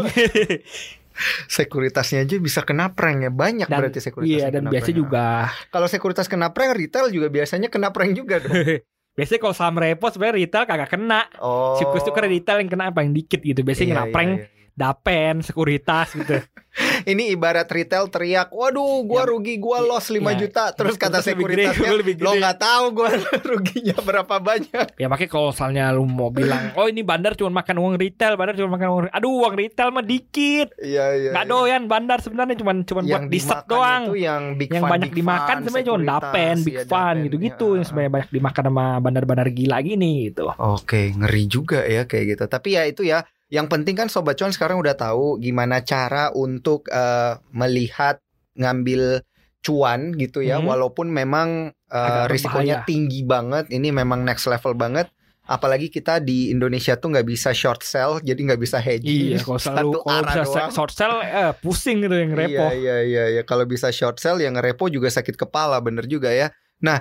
Sekuritasnya 1.46 2.22
aja 2.22 2.36
bisa 2.38 2.62
kena 2.62 2.92
prank 2.92 3.18
ya. 3.20 3.30
Banyak 3.30 3.66
Dan- 3.66 3.78
berarti 3.78 4.00
sekuritas. 4.00 4.30
iya 4.30 4.46
dan 4.48 4.66
biasa 4.66 4.86
prank. 4.86 4.96
juga 4.96 5.26
Kalau 5.68 5.86
sekuritas 5.86 6.26
kena 6.26 6.50
prank, 6.50 6.72
retail 6.72 7.08
juga 7.08 7.28
biasanya 7.28 7.68
kena 7.68 7.90
prank 7.90 8.12
juga 8.12 8.38
dong. 8.38 8.54
biasanya 9.18 9.40
kalau 9.40 9.50
saham 9.52 9.76
repo 9.76 10.06
sebenarnya 10.08 10.36
retail 10.38 10.64
kagak 10.64 10.90
kena. 10.90 11.26
Oh. 11.38 11.74
Siklus 11.74 12.02
itu 12.02 12.12
kan 12.12 12.24
retail 12.24 12.58
yang 12.58 12.70
kena 12.70 12.84
apa 12.88 13.02
yang 13.02 13.10
dikit 13.10 13.40
gitu. 13.40 13.60
Biasanya 13.60 13.84
Iya, 13.84 13.92
kena 13.92 14.04
iya, 14.04 14.12
prank 14.12 14.30
iya. 14.32 14.46
dapen, 14.72 15.34
sekuritas 15.42 16.08
gitu. 16.14 16.34
Ini 17.08 17.32
ibarat 17.32 17.64
retail 17.72 18.12
teriak, 18.12 18.52
waduh, 18.52 19.00
gua 19.08 19.24
Ya, 19.24 19.32
rugi, 19.32 19.54
gua 19.56 19.80
loss 19.80 20.12
5 20.12 20.20
iya. 20.20 20.32
juta. 20.44 20.64
Terus 20.76 21.00
kata 21.00 21.24
Terus 21.24 21.32
lebih 21.32 21.44
gede, 21.48 21.64
sekuritasnya, 21.72 21.88
lo 21.88 22.02
gede." 22.04 22.40
nggak 22.44 22.56
tahu 22.60 22.84
gua 22.92 23.08
ruginya 23.50 23.96
berapa 24.04 24.34
banyak. 24.36 24.86
Ya 25.00 25.06
makanya 25.08 25.30
kalau 25.32 25.48
misalnya 25.50 25.84
lu 25.96 26.04
mau 26.04 26.28
bilang, 26.28 26.68
oh 26.78 26.84
ini 26.84 27.00
bandar 27.00 27.32
cuma 27.32 27.64
makan 27.64 27.76
uang 27.80 27.94
retail, 27.96 28.36
bandar 28.36 28.54
cuma 28.60 28.76
makan 28.76 28.88
uang, 28.92 29.02
aduh 29.08 29.32
uang 29.40 29.54
retail 29.56 29.88
mah 29.88 30.04
dikit, 30.04 30.68
Iya, 30.76 31.04
iya. 31.16 31.30
nggak 31.32 31.46
iya. 31.48 31.52
doyan 31.56 31.82
bandar 31.88 32.18
sebenarnya 32.20 32.60
cuma 32.60 32.72
cuma 32.84 33.00
buat 33.00 33.24
di 33.24 33.40
set 33.40 33.64
dimakan 33.64 33.72
doang. 33.72 34.02
itu 34.04 34.14
yang 34.20 34.42
big 34.54 34.68
yang 34.68 34.84
fun, 34.84 34.90
banyak 34.92 35.08
big 35.08 35.16
dimakan 35.16 35.56
sebenarnya 35.64 35.86
cuma 35.88 36.00
dapen, 36.04 36.56
big 36.60 36.76
iya, 36.76 36.84
fun 36.84 37.14
gitu-gitu 37.24 37.66
iya. 37.66 37.76
yang 37.80 37.86
sebenarnya 37.88 38.12
banyak 38.12 38.30
dimakan 38.30 38.64
sama 38.68 38.84
bandar-bandar 39.00 39.48
gila 39.48 39.78
gini 39.80 40.12
gitu. 40.28 40.44
Oke, 40.52 41.16
ngeri 41.16 41.44
juga 41.48 41.80
ya 41.88 42.04
kayak 42.04 42.36
gitu. 42.36 42.44
Tapi 42.44 42.68
ya 42.76 42.82
itu 42.84 43.00
ya, 43.00 43.24
yang 43.48 43.66
penting 43.66 43.94
kan 43.94 44.06
sobat 44.06 44.36
cuan 44.36 44.50
sekarang 44.50 44.76
udah 44.76 44.92
tahu 44.92 45.36
gimana 45.38 45.80
cara 45.80 46.28
untuk 46.30 46.88
eh, 46.88 47.36
melihat 47.50 48.20
ngambil 48.54 49.24
cuan 49.58 50.14
gitu 50.14 50.40
ya, 50.40 50.56
Hmm. 50.56 50.66
walaupun 50.66 51.08
memang 51.08 51.72
Agak 51.88 52.28
risikonya 52.30 52.84
tinggi 52.84 53.24
banget. 53.24 53.68
Ini 53.68 53.88
memang 53.90 54.20
next 54.20 54.44
level 54.44 54.72
banget. 54.72 55.08
Apalagi 55.42 55.88
kita 55.88 56.20
di 56.20 56.52
Indonesia 56.52 56.92
tuh 56.94 57.08
nggak 57.08 57.24
bisa 57.24 57.56
short 57.56 57.80
sell, 57.80 58.20
jadi 58.20 58.36
nggak 58.36 58.60
bisa 58.60 58.76
hedging. 58.76 59.32
Iya, 59.32 59.40
kalau 59.40 59.56
selalu 59.56 59.88
Satu 59.88 59.98
kalau 60.04 60.18
arah 60.20 60.34
bisa 60.36 60.44
doang. 60.44 60.70
short 60.70 60.92
sell 60.92 61.14
eh, 61.18 61.52
pusing 61.56 62.04
gitu 62.04 62.12
yang 62.12 62.32
repo. 62.36 62.52
Iya 62.60 62.68
iya 62.70 62.96
iya 63.02 63.24
iya 63.32 63.42
kalau 63.42 63.64
bisa 63.64 63.88
short 63.88 64.20
sell 64.20 64.36
yang 64.36 64.52
repo 64.54 64.86
juga 64.86 65.08
sakit 65.08 65.34
kepala 65.34 65.80
bener 65.80 66.04
juga 66.04 66.28
ya. 66.28 66.52
Nah, 66.84 67.00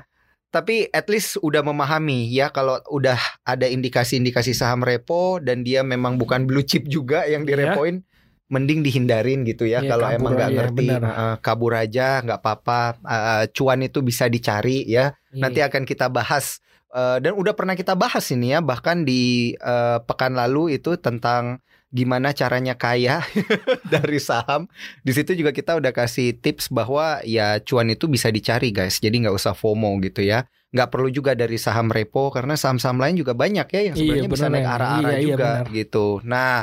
tapi 0.57 0.89
at 0.89 1.05
least 1.05 1.37
udah 1.39 1.61
memahami 1.61 2.25
ya 2.27 2.49
kalau 2.49 2.81
udah 2.89 3.17
ada 3.45 3.69
indikasi-indikasi 3.69 4.51
saham 4.51 4.81
repo 4.81 5.37
dan 5.37 5.61
dia 5.61 5.85
memang 5.85 6.17
bukan 6.17 6.49
blue 6.49 6.65
chip 6.65 6.89
juga 6.89 7.29
yang 7.29 7.45
Iya. 7.45 7.69
direpoin 7.69 8.01
mending 8.47 8.79
dihindarin 8.81 9.43
gitu 9.43 9.67
ya 9.67 9.83
Iya, 9.83 9.91
kalau 9.91 10.07
emang 10.09 10.33
nggak 10.33 10.49
aja, 10.49 10.57
ngerti 10.57 10.87
bener. 10.89 11.01
eh, 11.03 11.35
kabur 11.43 11.73
aja 11.75 12.07
nggak 12.25 12.39
apa-apa 12.41 12.79
Eh, 12.97 13.43
cuan 13.53 13.79
itu 13.83 13.99
bisa 14.01 14.25
dicari 14.25 14.81
ya 14.83 15.13
Iya. 15.29 15.41
nanti 15.45 15.59
akan 15.61 15.83
kita 15.85 16.09
bahas 16.09 16.57
Eh, 16.87 17.19
dan 17.19 17.35
udah 17.35 17.51
pernah 17.51 17.75
kita 17.75 17.93
bahas 17.93 18.23
ini 18.31 18.55
ya 18.55 18.63
bahkan 18.63 19.03
di 19.03 19.51
eh, 19.53 19.97
pekan 20.01 20.33
lalu 20.33 20.79
itu 20.79 20.95
tentang 20.95 21.59
gimana 21.87 22.31
caranya 22.31 22.75
kaya 22.75 23.23
dari 23.93 24.19
saham 24.19 24.67
di 25.01 25.11
situ 25.11 25.31
juga 25.33 25.55
kita 25.55 25.79
udah 25.79 25.91
kasih 25.91 26.35
tips 26.35 26.67
bahwa 26.67 27.23
ya 27.23 27.63
cuan 27.63 27.87
itu 27.87 28.05
bisa 28.05 28.27
dicari 28.27 28.69
guys 28.69 28.99
jadi 28.99 29.15
nggak 29.15 29.35
usah 29.35 29.55
FOMO 29.55 29.95
gitu 30.03 30.19
ya 30.19 30.43
nggak 30.67 30.91
perlu 30.91 31.07
juga 31.07 31.31
dari 31.31 31.55
saham 31.55 31.87
repo 31.87 32.27
karena 32.27 32.59
saham-saham 32.59 32.99
lain 32.99 33.15
juga 33.15 33.31
banyak 33.31 33.71
ya 33.71 33.81
yang 33.87 33.95
Iya, 33.95 34.03
sebenarnya 34.03 34.27
bisa 34.27 34.45
bener, 34.45 34.51
naik 34.51 34.65
Neng. 34.67 34.75
arah-arah 34.75 34.99
Iya, 34.99 35.15
iya, 35.15 35.23
juga 35.23 35.47
bener. 35.63 35.67
gitu 35.71 36.05
nah 36.27 36.57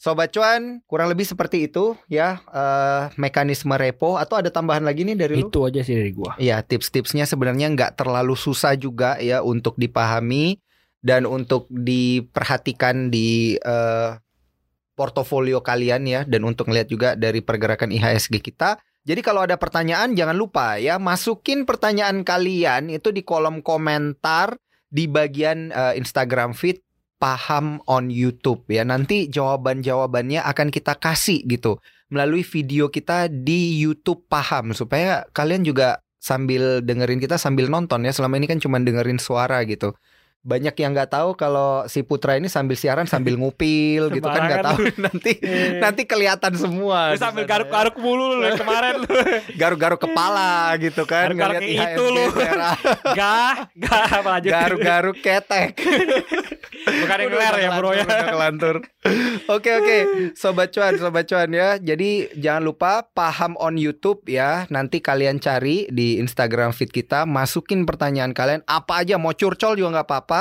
sobat 0.00 0.28
cuan 0.32 0.62
kurang 0.88 1.12
lebih 1.12 1.28
seperti 1.28 1.68
itu 1.68 1.92
ya 2.08 2.40
eh, 2.48 3.02
mekanisme 3.20 3.76
repo 3.76 4.16
atau 4.16 4.40
ada 4.40 4.48
tambahan 4.48 4.82
lagi 4.82 5.04
nih 5.04 5.20
dari 5.20 5.34
lu 5.36 5.46
itu 5.46 5.60
aja 5.62 5.84
sih 5.84 5.94
dari 5.94 6.10
gua. 6.10 6.32
Iya, 6.40 6.64
tips-tipsnya 6.64 7.28
sebenarnya 7.28 7.68
nggak 7.70 7.92
terlalu 7.94 8.34
susah 8.34 8.72
juga 8.74 9.20
ya 9.20 9.44
untuk 9.44 9.76
dipahami 9.76 10.56
dan 11.04 11.28
untuk 11.28 11.68
diperhatikan 11.70 13.10
di 13.10 13.54
eh, 13.58 14.10
portofolio 14.92 15.64
kalian 15.64 16.04
ya 16.04 16.20
dan 16.28 16.44
untuk 16.44 16.68
ngeliat 16.68 16.88
juga 16.88 17.08
dari 17.16 17.40
pergerakan 17.40 17.90
IHSG 17.92 18.42
kita. 18.44 18.80
Jadi 19.02 19.18
kalau 19.18 19.42
ada 19.42 19.58
pertanyaan 19.58 20.14
jangan 20.14 20.38
lupa 20.38 20.78
ya 20.78 21.00
masukin 21.02 21.66
pertanyaan 21.66 22.22
kalian 22.22 22.86
itu 22.86 23.10
di 23.10 23.26
kolom 23.26 23.58
komentar 23.58 24.54
di 24.86 25.10
bagian 25.10 25.74
eh, 25.74 25.98
Instagram 25.98 26.54
feed 26.54 26.78
paham 27.22 27.78
on 27.86 28.10
YouTube 28.10 28.66
ya. 28.66 28.82
Nanti 28.82 29.30
jawaban-jawabannya 29.30 30.42
akan 30.42 30.74
kita 30.74 30.98
kasih 30.98 31.46
gitu 31.46 31.78
melalui 32.12 32.44
video 32.44 32.92
kita 32.92 33.30
di 33.30 33.78
YouTube 33.80 34.28
paham 34.28 34.76
supaya 34.76 35.24
kalian 35.32 35.64
juga 35.64 36.02
sambil 36.20 36.84
dengerin 36.84 37.18
kita 37.18 37.38
sambil 37.38 37.70
nonton 37.70 38.02
ya. 38.02 38.10
Selama 38.10 38.42
ini 38.42 38.50
kan 38.50 38.58
cuma 38.58 38.82
dengerin 38.82 39.22
suara 39.22 39.62
gitu. 39.62 39.94
Banyak 40.42 40.74
yang 40.74 40.90
nggak 40.90 41.06
tahu 41.08 41.32
kalau 41.32 41.86
si 41.86 42.02
Putra 42.02 42.34
ini 42.34 42.46
sambil 42.46 42.74
siaran 42.74 43.06
sambil 43.06 43.34
ngupil 43.34 44.10
gitu 44.10 44.26
kan 44.26 44.42
nggak 44.42 44.64
tahu 44.64 44.78
nanti 45.06 45.32
Eh, 45.38 45.78
nanti 45.78 46.02
kelihatan 46.02 46.52
semua. 46.52 47.10
lu 47.10 47.16
sambil 47.16 47.44
garuk-garuk 47.44 47.94
mulu 47.96 48.36
lu 48.36 48.50
kemarin 48.52 48.98
lu. 48.98 49.06
garuk-garuk 49.60 49.98
kepala 49.98 50.74
gitu 50.76 51.02
kan 51.04 51.30
Garuk-garuk 51.30 51.62
ngeliat 51.62 51.78
kayak 51.78 51.94
itu 51.94 52.04
lu. 52.04 52.24
Gah, 53.18 53.54
gah 53.72 54.06
apa 54.12 54.30
aja. 54.36 54.48
garuk-garuk 54.52 55.16
ketek. 55.18 55.78
Bukan 56.82 57.16
yang 57.16 57.30
Udah, 57.30 57.38
ler 57.38 57.52
udah 57.52 57.60
ya 57.60 57.70
bro 57.72 57.90
ya. 57.92 58.06
kelantur. 58.26 58.76
Oke 59.46 59.70
oke, 59.72 59.98
sobat 60.34 60.70
cuan, 60.70 60.94
sobat 60.96 61.24
cuan 61.24 61.46
ya. 61.48 61.78
Jadi 61.78 62.10
jangan 62.34 62.62
lupa 62.64 62.92
paham 63.08 63.54
on 63.56 63.76
YouTube 63.76 64.26
ya. 64.26 64.66
Nanti 64.68 64.98
kalian 64.98 65.38
cari 65.38 65.86
di 65.88 66.18
Instagram 66.18 66.72
feed 66.72 66.90
kita, 66.90 67.22
masukin 67.24 67.84
pertanyaan 67.84 68.32
kalian 68.32 68.62
apa 68.64 68.98
aja 68.98 69.14
mau 69.14 69.30
curcol 69.32 69.74
juga 69.74 69.94
nggak 69.94 70.08
apa-apa. 70.08 70.31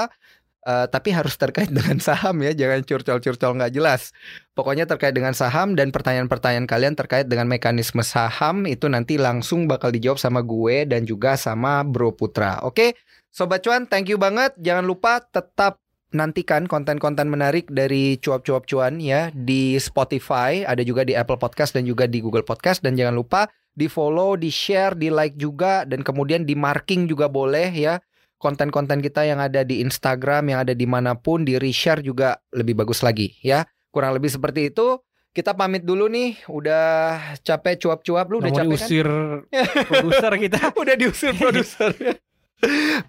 Eh, 0.61 0.85
tapi 0.93 1.09
harus 1.09 1.33
terkait 1.41 1.73
dengan 1.77 1.97
saham 1.97 2.37
ya, 2.45 2.53
jangan 2.53 2.85
curcol-curcol 2.85 3.57
nggak 3.57 3.73
jelas. 3.73 4.13
Pokoknya 4.53 4.85
terkait 4.85 5.17
dengan 5.17 5.33
saham 5.33 5.73
dan 5.73 5.89
pertanyaan-pertanyaan 5.89 6.69
kalian 6.69 6.93
terkait 6.93 7.25
dengan 7.25 7.49
mekanisme 7.49 8.05
saham 8.05 8.69
itu 8.69 8.85
nanti 8.85 9.17
langsung 9.17 9.65
bakal 9.65 9.89
dijawab 9.89 10.21
sama 10.21 10.45
gue 10.45 10.85
dan 10.85 11.09
juga 11.09 11.33
sama 11.33 11.81
Bro 11.81 12.13
Putra. 12.13 12.61
Oke, 12.61 12.93
Sobat 13.33 13.65
Cuan, 13.65 13.89
thank 13.89 14.05
you 14.05 14.21
banget. 14.21 14.53
Jangan 14.61 14.85
lupa 14.85 15.25
tetap 15.33 15.81
nantikan 16.11 16.67
konten-konten 16.67 17.31
menarik 17.31 17.71
dari 17.71 18.19
cuap-cuap 18.19 18.67
cuan 18.67 18.99
ya 18.99 19.31
di 19.31 19.79
Spotify, 19.79 20.61
ada 20.67 20.83
juga 20.83 21.07
di 21.07 21.15
Apple 21.15 21.39
Podcast 21.39 21.73
dan 21.73 21.87
juga 21.87 22.03
di 22.05 22.19
Google 22.19 22.43
Podcast 22.43 22.83
dan 22.83 22.99
jangan 22.99 23.15
lupa 23.15 23.47
di 23.71 23.87
follow, 23.87 24.35
di 24.35 24.51
share, 24.51 24.99
di 24.99 25.07
like 25.07 25.39
juga 25.39 25.87
dan 25.87 26.03
kemudian 26.03 26.43
di 26.43 26.53
marking 26.53 27.07
juga 27.07 27.31
boleh 27.31 27.71
ya 27.71 27.95
konten-konten 28.41 29.05
kita 29.05 29.21
yang 29.29 29.37
ada 29.37 29.61
di 29.61 29.85
Instagram 29.85 30.49
yang 30.49 30.65
ada 30.65 30.73
di 30.73 30.89
mana 30.89 31.13
pun 31.13 31.45
di 31.45 31.61
reshare 31.61 32.01
juga 32.01 32.41
lebih 32.49 32.73
bagus 32.73 33.05
lagi 33.05 33.37
ya. 33.45 33.61
Kurang 33.93 34.17
lebih 34.17 34.33
seperti 34.33 34.73
itu. 34.73 34.97
Kita 35.31 35.53
pamit 35.53 35.85
dulu 35.85 36.09
nih. 36.09 36.41
Udah 36.49 37.37
capek 37.45 37.85
cuap-cuap. 37.85 38.25
Lu 38.33 38.41
udah 38.41 38.49
capek 38.49 38.65
kan? 38.65 38.71
diusir 38.73 39.07
produser 39.89 40.33
kita. 40.41 40.59
udah 40.73 40.95
diusir 40.97 41.31
produser 41.37 41.93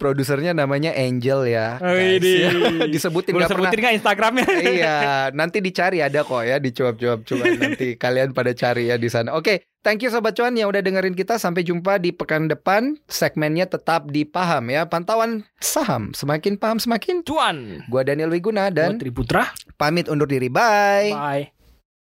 produsernya 0.01 0.57
namanya 0.57 0.93
Angel 0.97 1.45
ya 1.45 1.77
Oh, 1.79 1.93
ini. 1.97 2.49
Disebutin 2.95 3.37
nggak 3.37 3.51
pernah 3.53 3.71
sebutin 3.73 3.97
Instagramnya? 3.99 4.47
iya, 4.77 4.99
nanti 5.39 5.61
dicari 5.61 6.01
ada 6.01 6.25
kok 6.25 6.43
ya 6.43 6.57
di 6.59 6.71
cuap-cuap 6.73 7.25
cuan 7.25 7.59
nanti 7.61 7.95
kalian 7.97 8.33
pada 8.33 8.53
cari 8.57 8.89
ya 8.89 8.97
di 8.97 9.09
sana. 9.13 9.37
Oke, 9.37 9.69
thank 9.85 10.01
you 10.01 10.11
sobat 10.11 10.37
cuan 10.37 10.57
yang 10.57 10.73
udah 10.73 10.81
dengerin 10.81 11.13
kita. 11.13 11.37
Sampai 11.37 11.63
jumpa 11.63 12.01
di 12.01 12.11
pekan 12.13 12.49
depan. 12.49 12.97
Segmennya 13.09 13.69
tetap 13.69 14.09
di 14.09 14.25
paham 14.25 14.73
ya. 14.73 14.89
Pantauan 14.89 15.45
saham 15.61 16.17
semakin 16.17 16.57
paham 16.57 16.79
semakin. 16.81 17.23
Cuan. 17.23 17.85
Gua 17.89 18.03
Daniel 18.03 18.33
Wiguna 18.33 18.73
dan 18.73 18.97
Buat 18.97 19.03
Triputra. 19.05 19.45
pamit 19.77 20.09
undur 20.09 20.29
diri. 20.29 20.49
Bye. 20.49 21.13
Bye. 21.13 21.62